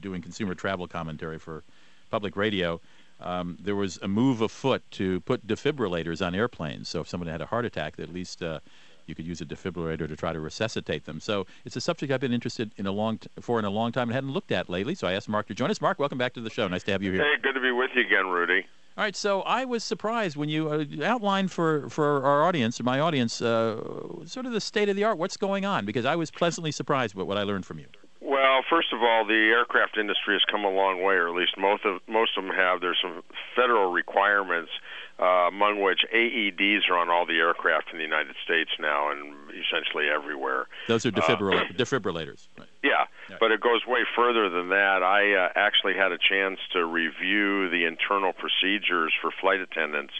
[0.00, 1.64] doing consumer travel commentary for
[2.10, 2.80] public radio,
[3.20, 6.88] um, there was a move afoot to put defibrillators on airplanes.
[6.88, 8.60] So if someone had a heart attack, at least uh,
[9.06, 11.20] you could use a defibrillator to try to resuscitate them.
[11.20, 13.92] So it's a subject I've been interested in a long t- for in a long
[13.92, 14.94] time and hadn't looked at lately.
[14.94, 15.80] So I asked Marc to join us.
[15.80, 16.66] Marc, welcome back to the show.
[16.68, 17.22] Nice to have you here.
[17.22, 18.66] Hey, good to be with you again, Rudy.
[19.00, 23.00] All right, so I was surprised when you uh, outlined for, for our audience, my
[23.00, 23.80] audience, uh,
[24.26, 25.16] sort of the state of the art.
[25.16, 25.86] What's going on?
[25.86, 27.86] Because I was pleasantly surprised with what I learned from you.
[28.20, 31.56] Well, first of all, the aircraft industry has come a long way, or at least
[31.56, 32.82] most of most of them have.
[32.82, 33.22] There's some
[33.56, 34.70] federal requirements,
[35.18, 39.34] uh, among which AEDs are on all the aircraft in the United States now, and
[39.48, 40.66] essentially everywhere.
[40.88, 42.48] Those are defibrilla- defibrillators.
[42.58, 42.68] Right.
[42.84, 43.06] Yeah,
[43.38, 45.02] but it goes way further than that.
[45.02, 50.14] I uh, actually had a chance to review the internal procedures for flight attendants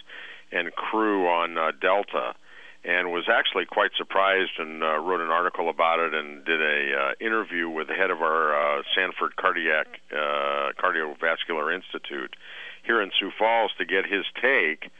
[0.51, 2.35] and crew on uh, Delta,
[2.83, 6.79] and was actually quite surprised and uh, wrote an article about it and did a
[6.93, 12.35] uh, interview with the head of our uh, Sanford Cardiac uh, Cardiovascular Institute
[12.83, 14.91] here in Sioux Falls to get his take.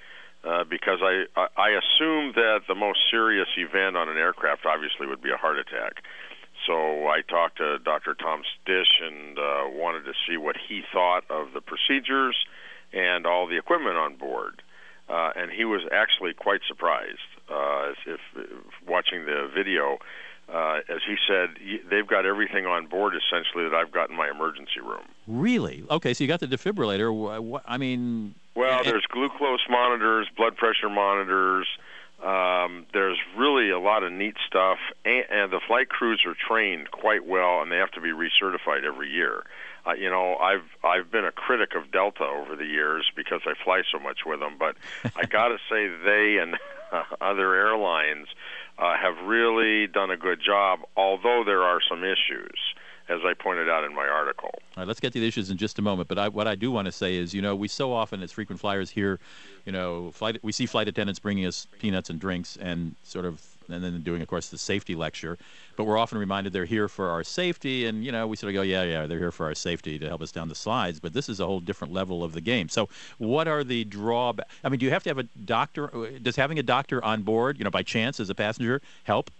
[0.43, 5.05] Uh, because I, I I assume that the most serious event on an aircraft obviously
[5.05, 6.01] would be a heart attack.
[6.67, 8.13] So I talked to Dr.
[8.13, 12.35] Tom Stys and uh, wanted to see what he thought of the procedures
[12.93, 14.61] and all the equipment on board.
[15.09, 17.19] Uh, and he was actually quite surprised
[17.49, 18.49] uh, if, if
[18.87, 19.97] watching the video.
[20.51, 21.49] Uh, as he said,
[21.89, 25.03] they've got everything on board essentially that I've got in my emergency room.
[25.27, 25.83] Really?
[25.89, 27.61] Okay, so you got the defibrillator.
[27.65, 31.67] I mean, well, there's glucose monitors, blood pressure monitors.
[32.23, 36.91] Um, there's really a lot of neat stuff, and, and the flight crews are trained
[36.91, 39.43] quite well, and they have to be recertified every year.
[39.87, 43.53] Uh, you know, I've I've been a critic of Delta over the years because I
[43.63, 44.75] fly so much with them, but
[45.15, 46.55] I got to say they and
[46.91, 48.27] uh, other airlines
[48.77, 50.81] uh, have really done a good job.
[50.95, 52.59] Although there are some issues,
[53.11, 54.49] as I pointed out in my article.
[54.53, 56.07] All right, let's get to the issues in just a moment.
[56.07, 58.31] But I, what I do want to say is, you know, we so often as
[58.31, 59.19] frequent flyers here,
[59.65, 63.41] you know, flight we see flight attendants bringing us peanuts and drinks and sort of
[63.69, 65.37] and then doing, of course, the safety lecture.
[65.77, 68.55] But we're often reminded they're here for our safety, and you know, we sort of
[68.55, 70.99] go, yeah, yeah, they're here for our safety to help us down the slides.
[70.99, 72.69] But this is a whole different level of the game.
[72.69, 74.49] So, what are the drawbacks?
[74.63, 75.87] I mean, do you have to have a doctor?
[76.21, 79.31] Does having a doctor on board, you know, by chance as a passenger, help?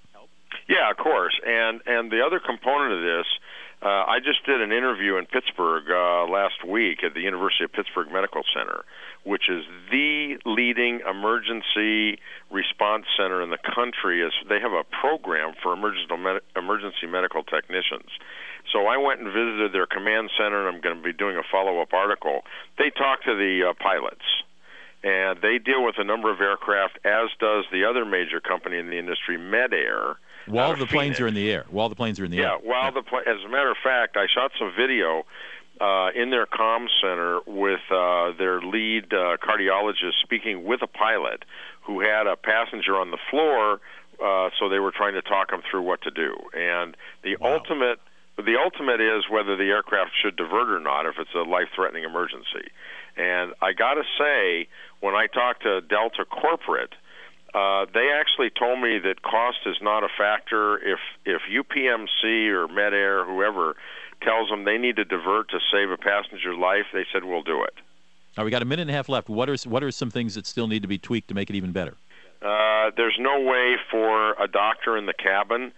[0.68, 1.40] Yeah, of course.
[1.46, 3.28] And and the other component of this.
[3.82, 7.74] Uh, I just did an interview in Pittsburgh uh, last week at the University of
[7.74, 8.86] Pittsburgh Medical Center,
[9.26, 14.22] which is the leading emergency response center in the country.
[14.22, 18.10] Is they have a program for emergency med- emergency medical technicians.
[18.72, 21.44] So I went and visited their command center, and I'm going to be doing a
[21.52, 22.46] follow-up article.
[22.78, 24.22] They talk to the uh, pilots,
[25.02, 28.92] and they deal with a number of aircraft, as does the other major company in
[28.92, 30.22] the industry, MedAire.
[30.48, 31.66] While the planes are in the air.
[31.70, 32.58] While the planes are in the yeah, air.
[32.64, 35.26] While yeah, while the as a matter of fact, I shot some video
[35.80, 41.44] uh, in their comm center with uh, their lead uh, cardiologist speaking with a pilot
[41.82, 43.80] who had a passenger on the floor.
[44.24, 46.36] Uh, so they were trying to talk him through what to do.
[46.54, 47.54] And the wow.
[47.54, 48.00] ultimate,
[48.38, 52.70] the ultimate is whether the aircraft should divert or not if it's a life-threatening emergency.
[53.18, 54.68] And I got to say,
[55.00, 56.94] when I talked to Delta corporate,
[57.54, 60.78] uh, they actually told me that cost is not a factor.
[60.78, 63.76] If if UPMC or MedAire, whoever,
[64.22, 67.64] tells them they need to divert to save a passenger's life, they said we'll do
[67.64, 67.74] it.
[68.38, 69.30] Now we got a minute and a half left.
[69.30, 71.56] What are what are some things that still need to be tweaked to make it
[71.56, 71.96] even better?
[72.42, 75.72] Uh, there's no way for a doctor in the cabin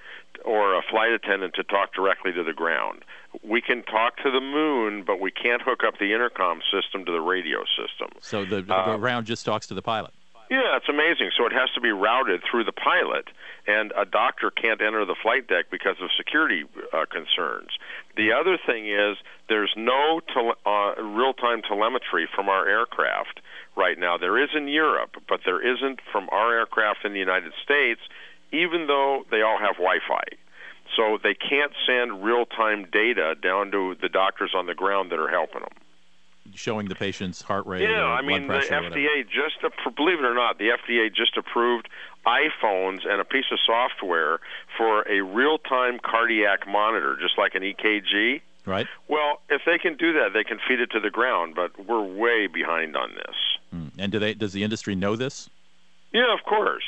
[0.46, 3.04] or a flight attendant to talk directly to the ground.
[3.44, 7.12] We can talk to the moon, but we can't hook up the intercom system to
[7.12, 8.18] the radio system.
[8.22, 10.14] So the, the uh, ground just talks to the pilot.
[10.54, 11.32] Yeah, it's amazing.
[11.36, 13.26] So it has to be routed through the pilot,
[13.66, 17.70] and a doctor can't enter the flight deck because of security uh, concerns.
[18.16, 19.18] The other thing is
[19.50, 23.40] there's no tele- uh, real-time telemetry from our aircraft
[23.76, 24.20] right now.
[24.20, 28.02] There is in Europe, but there isn't from our aircraft in the United States,
[28.52, 30.38] even though they all have Wi-Fi.
[30.96, 35.34] So they can't send real-time data down to the doctors on the ground that are
[35.34, 35.83] helping them
[36.56, 37.82] showing the patient's heart rate.
[37.82, 39.62] Yeah, I mean the FDA just
[39.96, 41.90] believe it or not, the FDA just approved
[42.26, 44.40] iPhones and a piece of software
[44.78, 48.42] for a real-time cardiac monitor, just like an EKG.
[48.66, 48.88] Right.
[49.10, 52.02] Well, if they can do that, they can feed it to the ground, but we're
[52.02, 53.36] way behind on this.
[53.76, 53.92] Mm.
[53.98, 54.34] And do they?
[54.34, 55.50] Does the industry know this?
[56.14, 56.84] Yeah, of course.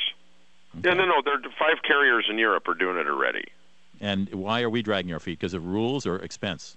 [0.78, 0.88] Okay.
[0.88, 1.20] Yeah, no, no.
[1.22, 3.44] There five carriers in Europe are doing it already.
[4.00, 5.38] And why are we dragging our feet?
[5.38, 6.76] Because of rules or expense?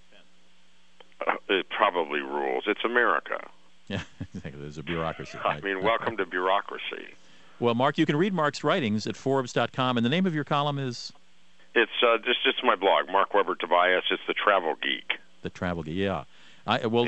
[1.50, 2.66] It probably rules.
[2.68, 3.40] It's America.
[3.90, 4.04] Yeah,
[4.36, 5.40] there's a bureaucracy.
[5.44, 7.08] I mean, welcome to bureaucracy.
[7.60, 10.78] Well, Marc, you can read Marc's writings at Forbes.com, and the name of your column
[10.78, 11.12] is.
[11.74, 14.04] It's uh, just it's my blog, Marc Weber Tobias.
[14.12, 15.18] It's the Travel Geek.
[15.42, 16.26] The Travel Geek, yeah.
[16.68, 17.08] I well,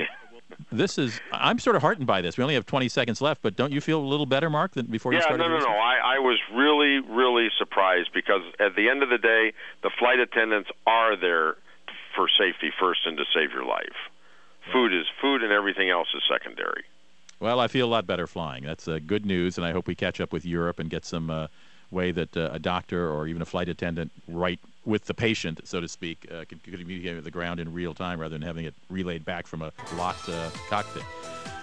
[0.71, 2.37] this is I'm sort of heartened by this.
[2.37, 4.87] We only have 20 seconds left, but don't you feel a little better, Marc, than
[4.87, 5.43] before yeah, you started?
[5.43, 5.71] Yeah, no, no, no.
[5.71, 10.19] I, I was really, really surprised because at the end of the day, the flight
[10.19, 11.55] attendants are there
[12.15, 14.09] for safety first and to save your life.
[14.71, 16.83] Food is food, and everything else is secondary.
[17.39, 18.63] Well, I feel a lot better flying.
[18.63, 21.31] That's uh, good news, and I hope we catch up with Europe and get some
[21.31, 21.47] uh,
[21.89, 25.79] way that uh, a doctor or even a flight attendant, right with the patient, so
[25.79, 28.73] to speak, uh, can, communicate with the ground in real time rather than having it
[28.89, 31.03] relayed back from a locked uh, cockpit.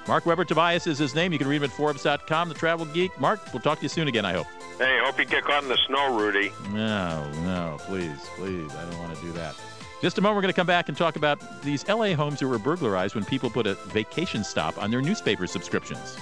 [0.09, 1.33] Marc Weber Tobias is his name.
[1.33, 3.19] You can read him at Forbes.com, the travel geek.
[3.21, 4.47] Marc, we'll talk to you soon again, I hope.
[4.79, 6.51] Hey, hope you get caught in the snow, Rudy.
[6.71, 8.75] No, no, please, please.
[8.75, 9.55] I don't want to do that.
[10.01, 12.47] Just a moment, we're going to come back and talk about these LA homes that
[12.47, 16.17] were burglarized when people put a vacation stop on their newspaper subscriptions.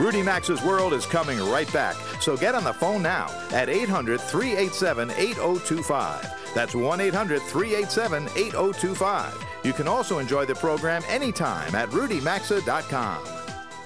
[0.00, 4.20] Rudy Maxa's World is coming right back, so get on the phone now at 800
[4.20, 6.52] 387 8025.
[6.54, 9.44] That's 1 800 387 8025.
[9.64, 13.35] You can also enjoy the program anytime at rudymaxa.com.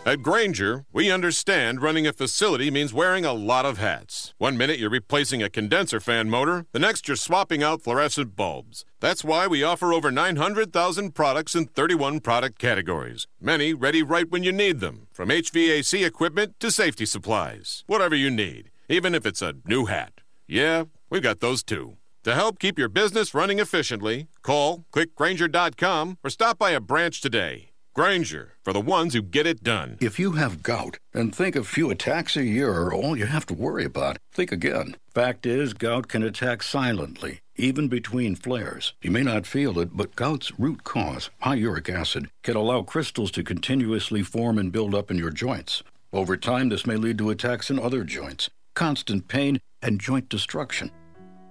[0.07, 4.33] At Grainger, we understand running a facility means wearing a lot of hats.
[4.39, 8.87] One minute you're replacing a condenser fan motor, the next you're swapping out fluorescent bulbs.
[9.01, 14.43] That's why we offer over 900,000 products in 31 product categories, many ready right when
[14.43, 17.85] you need them, from HVAC equipment to safety supplies.
[17.87, 20.23] Whatever you need, even if it's a new hat.
[20.49, 21.99] Yeah, we've got those too.
[22.25, 27.70] To help keep your business running efficiently, call clickgranger.com or stop by a branch today.
[28.01, 29.99] Grainger, for the ones who get it done.
[30.01, 33.45] If you have gout and think a few attacks a year are all you have
[33.45, 34.97] to worry about, think again.
[35.13, 38.95] Fact is, gout can attack silently, even between flares.
[39.03, 43.31] You may not feel it, but gout's root cause, high uric acid, can allow crystals
[43.33, 45.83] to continuously form and build up in your joints.
[46.11, 50.91] Over time, this may lead to attacks in other joints, constant pain, and joint destruction.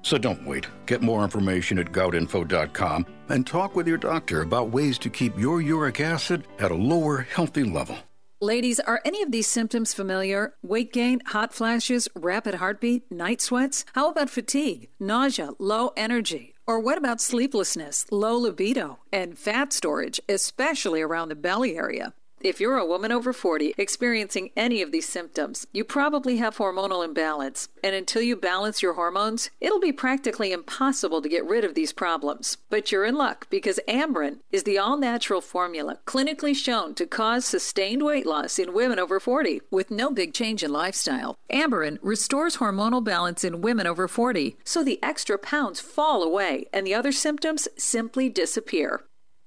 [0.01, 0.67] So don't wait.
[0.85, 5.61] Get more information at goutinfo.com and talk with your doctor about ways to keep your
[5.61, 7.97] uric acid at a lower, healthy level.
[8.41, 10.53] Ladies, are any of these symptoms familiar?
[10.63, 13.83] Weight gain, hot flashes, rapid heartbeat, night sweats?
[13.95, 16.55] How about fatigue, nausea, low energy?
[16.65, 22.13] Or what about sleeplessness, low libido, and fat storage, especially around the belly area?
[22.41, 27.03] If you're a woman over 40 experiencing any of these symptoms, you probably have hormonal
[27.03, 27.67] imbalance.
[27.83, 31.91] And until you balance your hormones, it'll be practically impossible to get rid of these
[31.91, 32.57] problems.
[32.69, 37.45] But you're in luck because Amberen is the all natural formula clinically shown to cause
[37.45, 41.35] sustained weight loss in women over 40 with no big change in lifestyle.
[41.51, 46.87] Amberen restores hormonal balance in women over 40 so the extra pounds fall away and
[46.87, 49.03] the other symptoms simply disappear.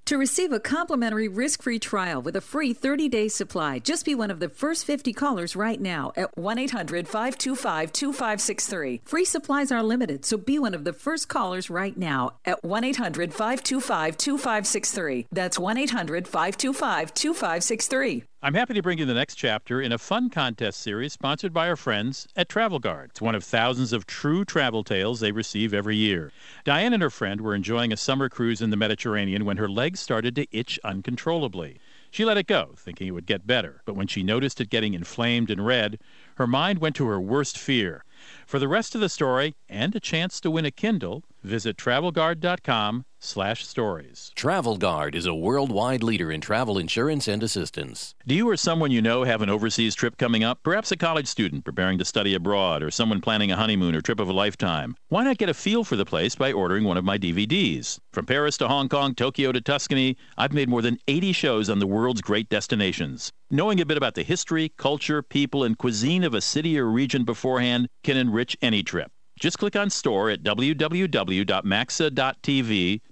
[0.07, 4.41] To receive a complimentary risk-free trial with a free 30-day supply, just be one of
[4.41, 8.99] the first 50 callers right now at 1-800-525-2563.
[9.05, 15.27] Free supplies are limited, so be one of the first callers right now at 1-800-525-2563.
[15.31, 18.23] That's 1-800-525-2563.
[18.45, 21.69] I'm happy to bring you the next chapter in a fun contest series sponsored by
[21.69, 23.11] our friends at Travel Guard.
[23.11, 26.33] It's one of thousands of true travel tales they receive every year.
[26.65, 30.01] Diane and her friend were enjoying a summer cruise in the Mediterranean when her legs
[30.01, 31.79] started to itch uncontrollably.
[32.11, 34.93] She let it go, thinking it would get better, but when she noticed it getting
[34.93, 35.97] inflamed and red,
[36.35, 38.03] her mind went to her worst fear.
[38.45, 43.05] For the rest of the story and a chance to win a Kindle, visit travelguard.com
[43.23, 44.31] slash stories.
[44.35, 48.13] Travel Guard is a worldwide leader in travel insurance and assistance.
[48.27, 50.59] Do you or someone you know have an overseas trip coming up?
[50.61, 54.19] Perhaps a college student preparing to study abroad or someone planning a honeymoon or trip
[54.19, 54.95] of a lifetime.
[55.07, 57.97] Why not get a feel for the place by ordering one of my DVDs?
[58.11, 61.79] From Paris to Hong Kong, Tokyo to Tuscany, I've made more than 80 shows on
[61.79, 63.31] the world's great destinations.
[63.49, 67.23] Knowing a bit about the history, culture, people, and cuisine of a city or region
[67.23, 69.11] beforehand can enrich any trip.
[69.39, 71.41] Just click on store at www.maxa.tv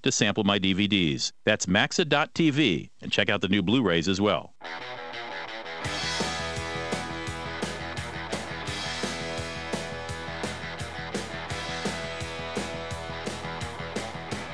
[0.02, 1.32] to sample my DVDs.
[1.46, 4.56] That's maxa.tv and check out the new Blu-rays as well.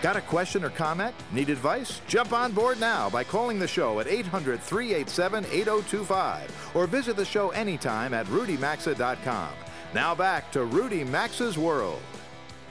[0.01, 1.13] Got a question or comment?
[1.31, 2.01] Need advice?
[2.07, 7.25] Jump on board now by calling the show at 800 387 8025 or visit the
[7.25, 9.49] show anytime at rudymaxa.com.
[9.93, 12.01] Now back to Rudy Maxa's World.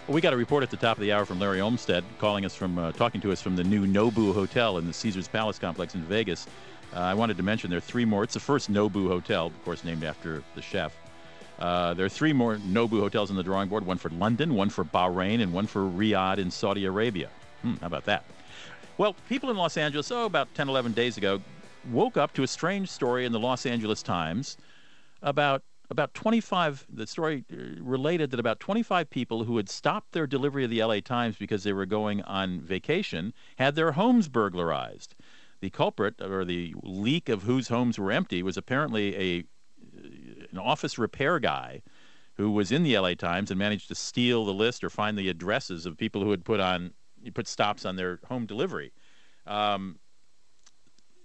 [0.07, 2.55] We got a report at the top of the hour from Larry Olmsted, calling us
[2.55, 5.95] from, uh, talking to us from the new Nobu Hotel in the Caesars Palace complex
[5.95, 6.47] in Vegas.
[6.95, 8.23] Uh, I wanted to mention there are three more.
[8.23, 10.95] It's the first Nobu Hotel, of course, named after the chef.
[11.59, 14.69] Uh, there are three more Nobu hotels on the drawing board one for London, one
[14.69, 17.31] for Bahrain, and one for Riyadh in Saudi Arabia.
[17.63, 18.25] Hmm, how about that?
[18.99, 21.41] Well, people in Los Angeles, oh, about 10, 11 days ago,
[21.91, 24.59] woke up to a strange story in the Los Angeles Times
[25.23, 30.27] about about 25 the story uh, related that about 25 people who had stopped their
[30.27, 35.15] delivery of the LA Times because they were going on vacation had their homes burglarized.
[35.61, 39.45] The culprit or the leak of whose homes were empty was apparently a
[40.51, 41.83] an office repair guy
[42.35, 45.29] who was in the LA Times and managed to steal the list or find the
[45.29, 46.93] addresses of people who had put on
[47.35, 48.93] put stops on their home delivery.
[49.47, 49.99] Um,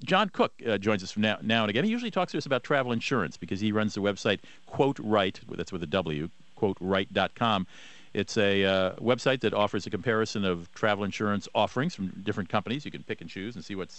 [0.03, 1.83] John Cook uh, joins us from now, now and again.
[1.83, 5.39] He usually talks to us about travel insurance because he runs the website Quote Wright.
[5.49, 6.29] That's with a W.
[6.57, 7.67] QuoteWright.com.
[8.13, 12.83] It's a uh, website that offers a comparison of travel insurance offerings from different companies.
[12.83, 13.89] You can pick and choose and see what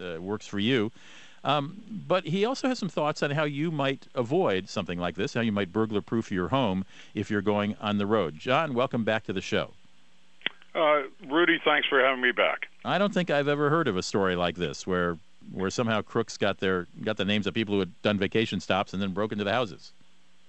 [0.00, 0.92] uh, works for you.
[1.42, 5.34] Um, but he also has some thoughts on how you might avoid something like this,
[5.34, 8.36] how you might burglar proof your home if you're going on the road.
[8.36, 9.72] John, welcome back to the show.
[10.74, 12.66] Uh, Rudy, thanks for having me back.
[12.84, 15.18] I don't think I've ever heard of a story like this where
[15.52, 18.92] where somehow crooks got their got the names of people who had done vacation stops
[18.92, 19.92] and then broke into the houses.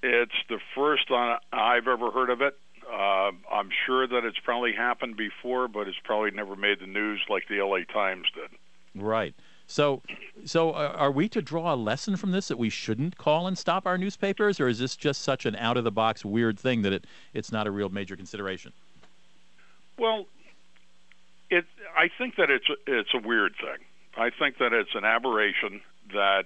[0.03, 2.57] It's the first on I've ever heard of it.
[2.91, 7.21] Uh, I'm sure that it's probably happened before, but it's probably never made the news
[7.29, 8.49] like the LA Times did.
[8.95, 9.35] Right.
[9.67, 10.01] So,
[10.45, 13.57] so uh, are we to draw a lesson from this that we shouldn't call and
[13.57, 16.83] stop our newspapers, or is this just such an out of the box weird thing
[16.83, 18.71] that it it's not a real major consideration?
[19.99, 20.25] Well,
[21.49, 21.65] it.
[21.97, 23.85] I think that it's it's a weird thing.
[24.18, 25.82] I think that it's an aberration
[26.13, 26.45] that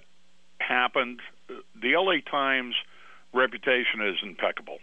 [0.58, 1.20] happened.
[1.48, 2.74] The LA Times
[3.32, 4.78] reputation is impeccable.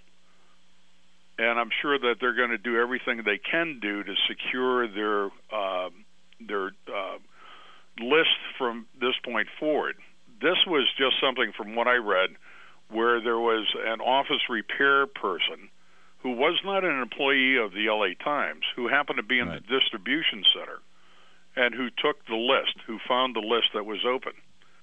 [1.38, 5.26] And I'm sure that they're going to do everything they can do to secure their
[5.54, 5.90] uh,
[6.46, 7.18] their uh,
[8.02, 9.96] list from this point forward.
[10.42, 12.32] This was just something from what I read
[12.90, 15.70] where there was an office repair person
[16.24, 19.62] who was not an employee of the LA Times, who happened to be in right.
[19.62, 20.80] the distribution center,
[21.60, 24.32] and who took the list, who found the list that was open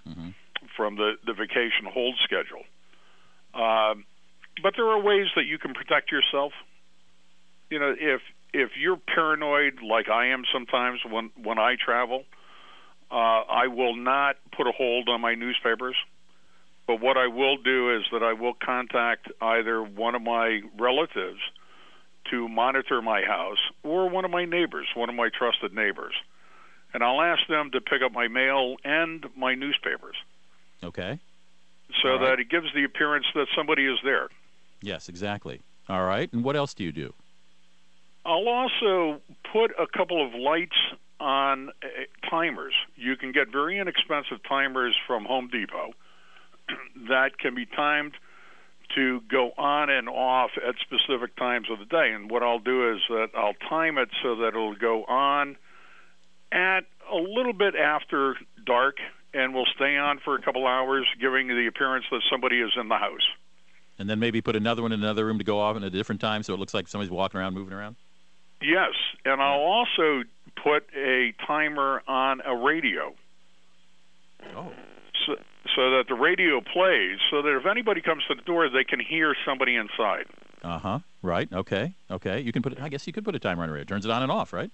[0.07, 0.29] mm-hmm.
[0.77, 2.65] from the, the vacation hold schedule.
[3.55, 4.05] Um,
[4.63, 6.53] but there are ways that you can protect yourself.
[7.71, 8.21] You know, if
[8.53, 12.25] if you're paranoid like I am sometimes when when I travel,
[13.11, 13.15] uh,
[13.65, 15.97] I will not put a hold on my newspapers.
[16.87, 21.41] But what I will do is that I will contact either one of my relatives
[22.31, 26.15] to monitor my house or one of my neighbors, one of my trusted neighbors.
[26.95, 30.17] And I'll ask them to pick up my mail and my newspapers.
[30.83, 31.19] Okay.
[32.03, 32.21] So right.
[32.21, 34.29] that it gives the appearance that somebody is there.
[34.81, 35.61] Yes, exactly.
[35.89, 36.33] All right.
[36.33, 37.13] And what else do you do?
[38.25, 39.21] I'll also
[39.53, 40.77] put a couple of lights
[41.21, 42.75] on uh, timers.
[42.97, 45.93] You can get very inexpensive timers from Home Depot
[47.09, 48.15] that can be timed
[48.95, 52.13] to go on and off at specific times of the day.
[52.13, 55.57] And what I'll do is that I'll time it so that it'll go on
[56.53, 56.81] at
[57.11, 58.97] a little bit after dark
[59.35, 62.89] and will stay on for a couple hours, giving the appearance that somebody is in
[62.89, 63.27] the house.
[63.99, 66.21] And then maybe put another one in another room to go off at a different
[66.21, 67.97] time so it looks like somebody's walking around, moving around?
[68.63, 68.93] Yes,
[69.25, 70.25] and I'll also
[70.63, 73.15] put a timer on a radio.
[74.55, 74.73] Oh.
[75.27, 75.35] So,
[75.75, 79.01] so that the radio plays, so that if anybody comes to the door, they can
[79.01, 80.27] hear somebody inside.
[80.63, 80.99] Uh huh.
[81.23, 81.53] Right.
[81.53, 81.95] Okay.
[82.11, 82.41] Okay.
[82.41, 82.73] You can put.
[82.73, 83.83] It, I guess you could put a timer on a radio.
[83.83, 84.71] It turns it on and off, right?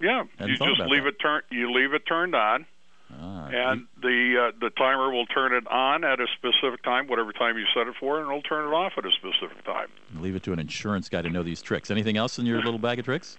[0.00, 0.24] Yeah.
[0.40, 1.08] You just leave that.
[1.08, 1.42] it turn.
[1.50, 2.66] You leave it turned on.
[3.12, 7.32] Ah, and the uh, the timer will turn it on at a specific time, whatever
[7.32, 9.88] time you set it for, and it'll turn it off at a specific time.
[10.16, 11.90] Leave it to an insurance guy to know these tricks.
[11.90, 13.36] Anything else in your little bag of tricks?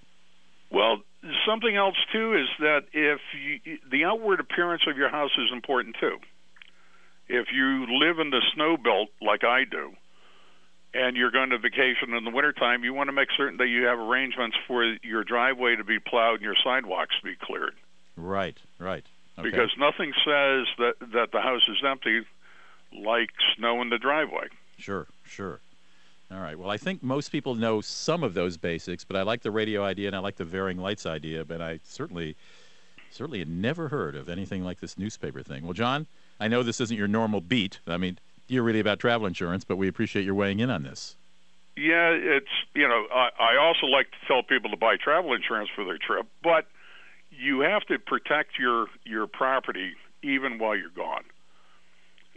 [0.72, 0.98] Well,
[1.48, 5.96] something else too is that if you, the outward appearance of your house is important
[6.00, 6.18] too.
[7.28, 9.94] If you live in the snow belt like I do,
[10.94, 13.86] and you're going to vacation in the wintertime, you want to make certain that you
[13.86, 17.76] have arrangements for your driveway to be plowed and your sidewalks to be cleared.
[18.18, 19.06] Right, right.
[19.40, 19.50] Okay.
[19.50, 22.22] Because nothing says that that the house is empty
[22.94, 24.48] like snow in the driveway.
[24.78, 25.60] Sure, sure.
[26.32, 26.58] All right.
[26.58, 29.84] Well, I think most people know some of those basics, but I like the radio
[29.84, 32.36] idea and I like the varying lights idea, but I certainly
[33.12, 35.64] certainly had never heard of anything like this newspaper thing.
[35.64, 36.08] Well, John,
[36.40, 37.80] I know this isn't your normal beat.
[37.86, 38.18] I mean,
[38.48, 41.16] you're really about travel insurance, but we appreciate your weighing in on this.
[41.78, 45.70] Yeah, it's you know I, I also like to tell people to buy travel insurance
[45.74, 46.68] for their trip, but
[47.30, 51.24] you have to protect your your property even while you're gone.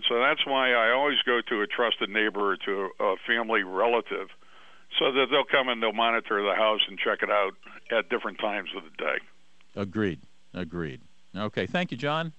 [0.08, 4.28] So that's why I always go to a trusted neighbor or to a family relative
[4.98, 7.52] so that they'll come and they'll monitor the house and check it out
[7.90, 9.18] at different times of the day.
[9.76, 10.20] Agreed.
[10.52, 11.00] Agreed.
[11.36, 11.66] Okay.
[11.66, 12.32] Thank you, John.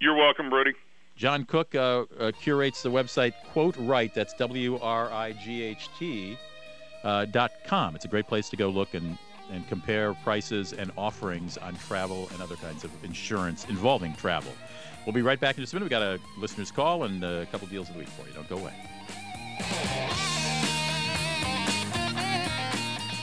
[0.00, 0.72] You're welcome, Rudy.
[1.16, 4.12] John Cook uh, uh, curates the website Quote Wright.
[4.12, 6.36] That's W R I G H T
[7.02, 7.94] uh, dot com.
[7.94, 9.16] It's a great place to go look and,
[9.50, 14.52] and compare prices and offerings on travel and other kinds of insurance involving travel.
[15.06, 15.84] We'll be right back in just a minute.
[15.84, 18.34] We've got a listener's call and a couple deals of the week for you.
[18.34, 18.74] Don't go away.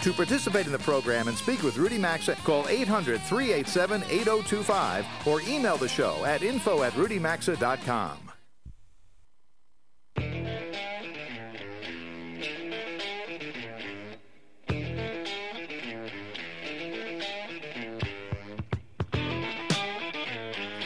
[0.02, 5.42] To participate in the program and speak with Rudy Maxa, call 800 387 8025 or
[5.42, 8.18] email the show at info at rudymaxa.com.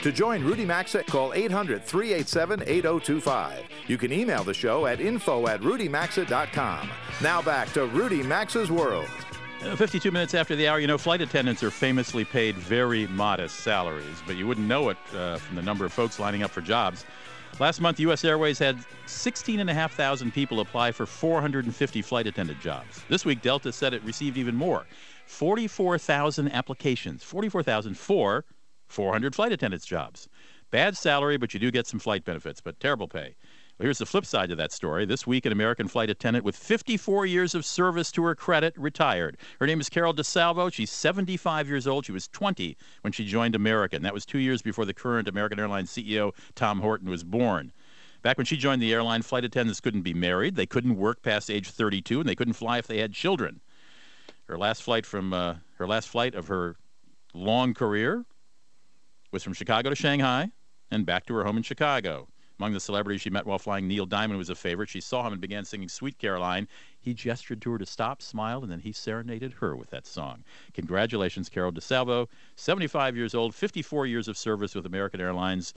[0.02, 3.64] To join Rudy Maxa, call 800 387 8025.
[3.88, 6.90] You can email the show at info at rudymaxa.com.
[7.22, 9.08] Now back to Rudy Maxa's World.
[9.64, 13.62] Uh, 52 minutes after the hour, you know, flight attendants are famously paid very modest
[13.62, 16.60] salaries, but you wouldn't know it uh, from the number of folks lining up for
[16.60, 17.06] jobs.
[17.58, 18.26] Last month, U.S.
[18.26, 23.02] Airways had 16,500 people apply for 450 flight attendant jobs.
[23.08, 24.86] This week, Delta said it received even more
[25.26, 27.24] 44,000 applications.
[27.24, 28.44] 44,000 for
[28.88, 30.28] 400 flight attendants jobs.
[30.70, 33.36] Bad salary, but you do get some flight benefits, but terrible pay.
[33.78, 35.06] Well, here's the flip side to that story.
[35.06, 39.36] This week, an American flight attendant with 54 years of service to her credit retired.
[39.60, 40.72] Her name is Carol DeSalvo.
[40.72, 42.06] She's 75 years old.
[42.06, 44.02] She was 20 when she joined American.
[44.02, 47.74] That was two years before the current American Airlines CEO, Tom Horton, was born.
[48.22, 51.52] Back when she joined the airline, flight attendants couldn't be married, they couldn't work past
[51.52, 53.60] age 32, and they couldn't fly if they had children.
[54.46, 56.78] Her last flight from uh, her last flight of her
[57.34, 58.24] long career
[59.34, 60.52] was from Chicago to Shanghai
[60.90, 62.30] and back to her home in Chicago.
[62.60, 64.90] Among the celebrities she met while flying, Neil Diamond was a favorite.
[64.90, 66.68] She saw him and began singing Sweet Caroline.
[67.00, 70.44] He gestured to her to stop, smiled, and then he serenaded her with that song.
[70.74, 75.74] Congratulations, Carol DeSalvo, 75 years old, 54 years of service with American Airlines.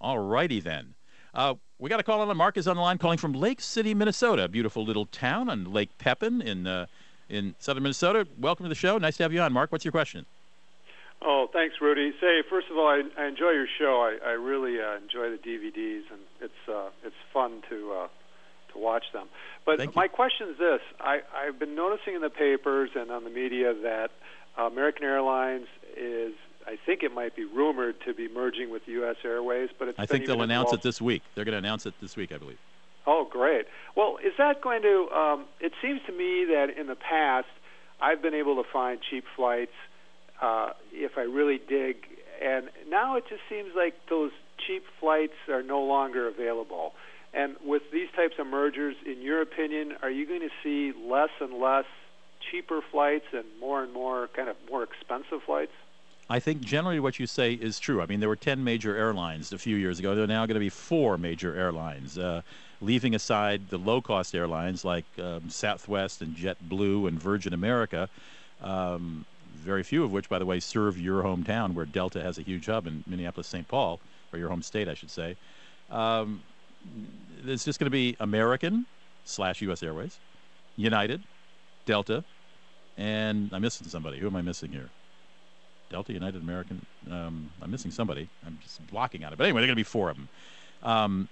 [0.00, 0.94] All righty then.
[1.34, 3.60] Uh, we got a call on the Mark is on the line calling from Lake
[3.60, 6.86] City, Minnesota, beautiful little town on Lake Pepin in uh,
[7.28, 8.26] in southern Minnesota.
[8.38, 8.98] Welcome to the show.
[8.98, 9.72] Nice to have you on, Mark.
[9.72, 10.26] What's your question?
[11.24, 12.12] Oh, thanks, Rudy.
[12.20, 14.00] Say, first of all, I, I enjoy your show.
[14.02, 18.08] I, I really uh, enjoy the DVDs, and it's uh, it's fun to uh,
[18.72, 19.28] to watch them.
[19.64, 23.30] But my question is this: I, I've been noticing in the papers and on the
[23.30, 24.10] media that
[24.58, 25.66] uh, American Airlines
[25.96, 26.32] is,
[26.66, 29.16] I think it might be rumored to be merging with U.S.
[29.24, 31.22] Airways, but it's I think they'll announce involved- it this week.
[31.34, 32.58] They're going to announce it this week, I believe.
[33.06, 33.66] Oh, great.
[33.96, 35.08] Well, is that going to?
[35.14, 37.46] Um, it seems to me that in the past,
[38.00, 39.72] I've been able to find cheap flights
[40.42, 41.96] uh, if I really dig,
[42.42, 44.32] and now it just seems like those
[44.66, 46.94] cheap flights are no longer available.
[47.32, 51.30] And with these types of mergers, in your opinion, are you going to see less
[51.40, 51.86] and less
[52.50, 55.72] cheaper flights and more and more kind of more expensive flights?
[56.28, 58.02] I think generally what you say is true.
[58.02, 60.14] I mean, there were 10 major airlines a few years ago.
[60.14, 62.42] There are now going to be four major airlines, uh,
[62.80, 68.08] leaving aside the low cost airlines like um, Southwest and JetBlue and Virgin America,
[68.62, 69.24] um,
[69.62, 72.66] very few of which, by the way, serve your hometown where Delta has a huge
[72.66, 73.66] hub in Minneapolis, St.
[73.68, 74.00] Paul,
[74.32, 75.36] or your home state, I should say.
[75.90, 76.42] Um,
[77.46, 78.86] it's just going to be American
[79.24, 79.82] slash U.S.
[79.82, 80.18] Airways,
[80.76, 81.22] United,
[81.86, 82.24] Delta,
[82.96, 84.18] and I'm missing somebody.
[84.18, 84.88] Who am I missing here?
[85.90, 86.84] Delta, United, American.
[87.10, 88.28] Um, I'm missing somebody.
[88.46, 89.36] I'm just blocking on it.
[89.36, 90.28] But anyway, there are going to be four of them.
[90.82, 91.28] Um,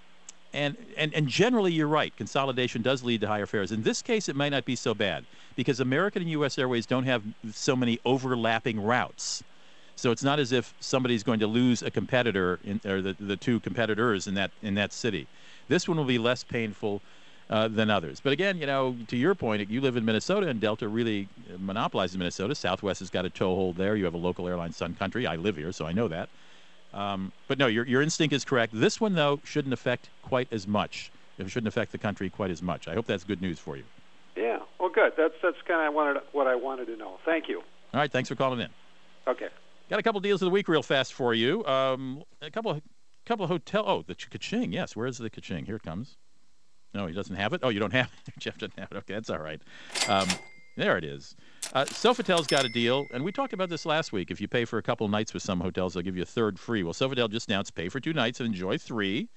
[0.52, 2.14] and, and, and generally, you're right.
[2.16, 3.70] Consolidation does lead to higher fares.
[3.72, 5.24] In this case, it might not be so bad
[5.54, 6.58] because American and U.S.
[6.58, 7.22] Airways don't have
[7.52, 9.44] so many overlapping routes.
[9.96, 13.36] So it's not as if somebody's going to lose a competitor, in, or the, the
[13.36, 15.26] two competitors in that in that city.
[15.68, 17.02] This one will be less painful
[17.50, 18.18] uh, than others.
[18.18, 21.28] But again, you know, to your point, you live in Minnesota, and Delta really
[21.58, 22.54] monopolizes Minnesota.
[22.54, 23.94] Southwest has got a toehold there.
[23.94, 25.26] You have a local airline, Sun Country.
[25.26, 26.28] I live here, so I know that.
[26.92, 28.72] Um, but no, your your instinct is correct.
[28.74, 31.10] This one though shouldn't affect quite as much.
[31.38, 32.88] It shouldn't affect the country quite as much.
[32.88, 33.84] I hope that's good news for you.
[34.36, 34.58] Yeah.
[34.78, 35.12] Well, good.
[35.16, 37.18] That's that's kind of wanted what I wanted to know.
[37.24, 37.58] Thank you.
[37.92, 38.68] All right, thanks for calling in.
[39.26, 39.48] Okay.
[39.88, 41.64] Got a couple deals of the week real fast for you.
[41.66, 42.82] Um, a couple of
[43.26, 43.84] couple of hotel.
[43.86, 44.72] Oh, the Ch- Kaching.
[44.72, 45.66] Yes, where's the Kaching?
[45.66, 46.16] Here it comes.
[46.94, 47.60] No, he doesn't have it.
[47.62, 48.34] Oh, you don't have it.
[48.38, 48.96] Jeff doesn't have it.
[48.98, 49.60] Okay, that's all right.
[50.08, 50.28] Um,
[50.76, 51.36] there it is.
[51.72, 54.32] Uh, Sofitel's got a deal, and we talked about this last week.
[54.32, 56.58] If you pay for a couple nights with some hotels, they'll give you a third
[56.58, 56.82] free.
[56.82, 59.28] Well, Sofitel just announced pay for two nights and enjoy three.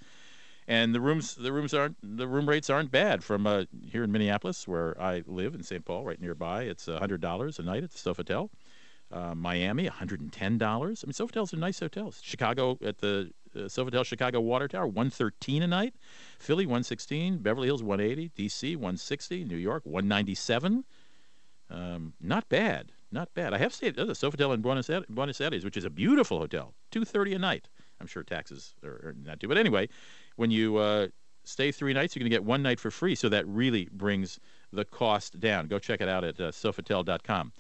[0.68, 3.24] And the rooms, the rooms aren't, the room rates aren't bad.
[3.24, 5.86] From uh, here in Minneapolis, where I live in St.
[5.86, 8.50] Paul, right nearby, it's hundred dollars a night at the Sofitel.
[9.12, 10.42] Uh, Miami, $110.
[10.42, 12.20] I mean, Sofitels are nice hotels.
[12.24, 15.94] Chicago at the uh, Sofitel Chicago Water Tower, 113 a night.
[16.40, 17.38] Philly, 116.
[17.38, 18.32] Beverly Hills, 180.
[18.36, 19.44] D.C., 160.
[19.44, 20.84] New York, 197.
[21.74, 22.92] Um, not bad.
[23.12, 23.54] Not bad.
[23.54, 26.40] I have stayed at the Sofitel in Buenos Aires, Buenos Aires, which is a beautiful
[26.40, 26.74] hotel.
[26.92, 27.70] 230 a night.
[28.00, 29.48] I'm sure taxes are, are not due.
[29.48, 29.90] But anyway,
[30.36, 31.08] when you uh,
[31.44, 33.16] stay three nights, you're going to get one night for free.
[33.16, 34.40] So that really brings
[34.72, 35.68] the cost down.
[35.68, 37.54] Go check it out at uh, Sofitel.com.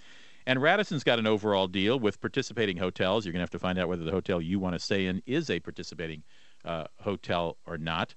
[0.45, 3.25] And Radisson's got an overall deal with participating hotels.
[3.25, 5.21] You're going to have to find out whether the hotel you want to stay in
[5.25, 6.23] is a participating
[6.65, 8.13] uh, hotel or not.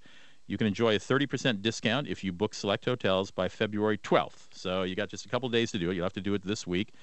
[0.46, 4.48] You can enjoy a 30% discount if you book select hotels by February 12th.
[4.52, 5.94] So you got just a couple days to do it.
[5.94, 6.94] You'll have to do it this week.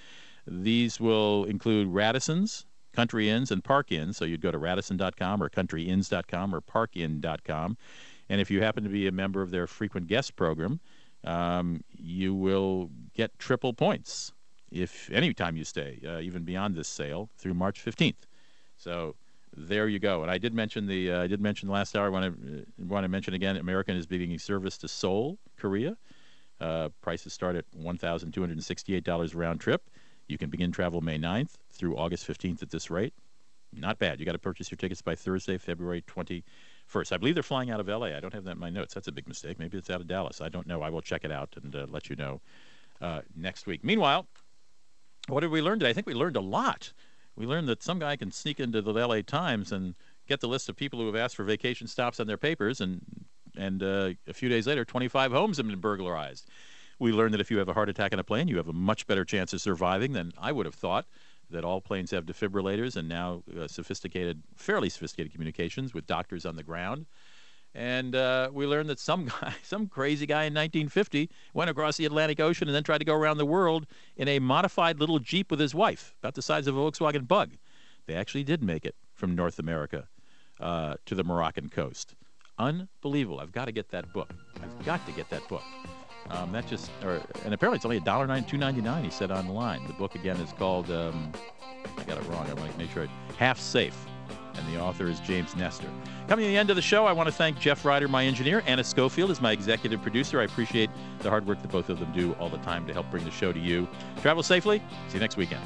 [0.47, 4.17] These will include Radisson's, Country Inns, and Park Inns.
[4.17, 7.77] So you'd go to radisson.com or countryinns.com or parkinn.com.
[8.29, 10.79] And if you happen to be a member of their frequent guest program,
[11.23, 14.33] um, you will get triple points
[14.71, 18.25] if any time you stay, uh, even beyond this sale through March 15th.
[18.77, 19.15] So
[19.55, 20.21] there you go.
[20.21, 22.05] And I did mention the uh, I did mention last hour.
[22.05, 23.57] I want to uh, want to mention again.
[23.57, 25.97] American is beginning service to Seoul, Korea.
[26.59, 29.89] Uh, prices start at one thousand two hundred and sixty-eight dollars round trip.
[30.27, 33.13] You can begin travel May 9th through August 15th at this rate.
[33.75, 34.19] Not bad.
[34.19, 37.11] You got to purchase your tickets by Thursday, February 21st.
[37.11, 38.07] I believe they're flying out of LA.
[38.07, 38.93] I don't have that in my notes.
[38.93, 39.59] That's a big mistake.
[39.59, 40.41] Maybe it's out of Dallas.
[40.41, 40.81] I don't know.
[40.81, 42.41] I will check it out and uh, let you know
[43.01, 43.83] uh, next week.
[43.83, 44.27] Meanwhile,
[45.27, 45.89] what did we learn today?
[45.89, 46.93] I think we learned a lot.
[47.35, 49.95] We learned that some guy can sneak into the LA Times and
[50.27, 53.01] get the list of people who have asked for vacation stops on their papers and
[53.55, 56.49] and uh, a few days later, 25 homes have been burglarized.
[56.99, 58.73] We learned that if you have a heart attack in a plane, you have a
[58.73, 61.05] much better chance of surviving than I would have thought.
[61.49, 66.55] That all planes have defibrillators and now uh, sophisticated, fairly sophisticated communications with doctors on
[66.55, 67.05] the ground.
[67.75, 72.05] And uh, we learned that some guy, some crazy guy in 1950, went across the
[72.05, 75.49] Atlantic Ocean and then tried to go around the world in a modified little Jeep
[75.49, 77.51] with his wife, about the size of a Volkswagen Bug.
[78.05, 80.07] They actually did make it from North America
[80.59, 82.15] uh, to the Moroccan coast.
[82.59, 83.39] Unbelievable.
[83.39, 84.29] I've got to get that book.
[84.61, 85.63] I've got to get that book.
[86.29, 88.33] Um, that just, or, and apparently it's only a dollar.
[88.33, 89.85] He said online.
[89.87, 90.89] The book again is called.
[90.89, 91.31] Um,
[91.97, 92.47] I got it wrong.
[92.47, 93.03] I want to make sure.
[93.03, 94.05] It, Half Safe,
[94.55, 95.87] and the author is James Nestor.
[96.27, 98.63] Coming to the end of the show, I want to thank Jeff Ryder, my engineer.
[98.65, 100.39] Anna Schofield is my executive producer.
[100.39, 100.89] I appreciate
[101.19, 103.31] the hard work that both of them do all the time to help bring the
[103.31, 103.87] show to you.
[104.21, 104.81] Travel safely.
[105.07, 105.63] See you next weekend.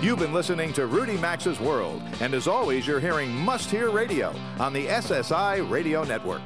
[0.00, 4.32] You've been listening to Rudy Maxa's World, and as always, you're hearing Must Hear Radio
[4.60, 6.40] on the SSI Radio Network.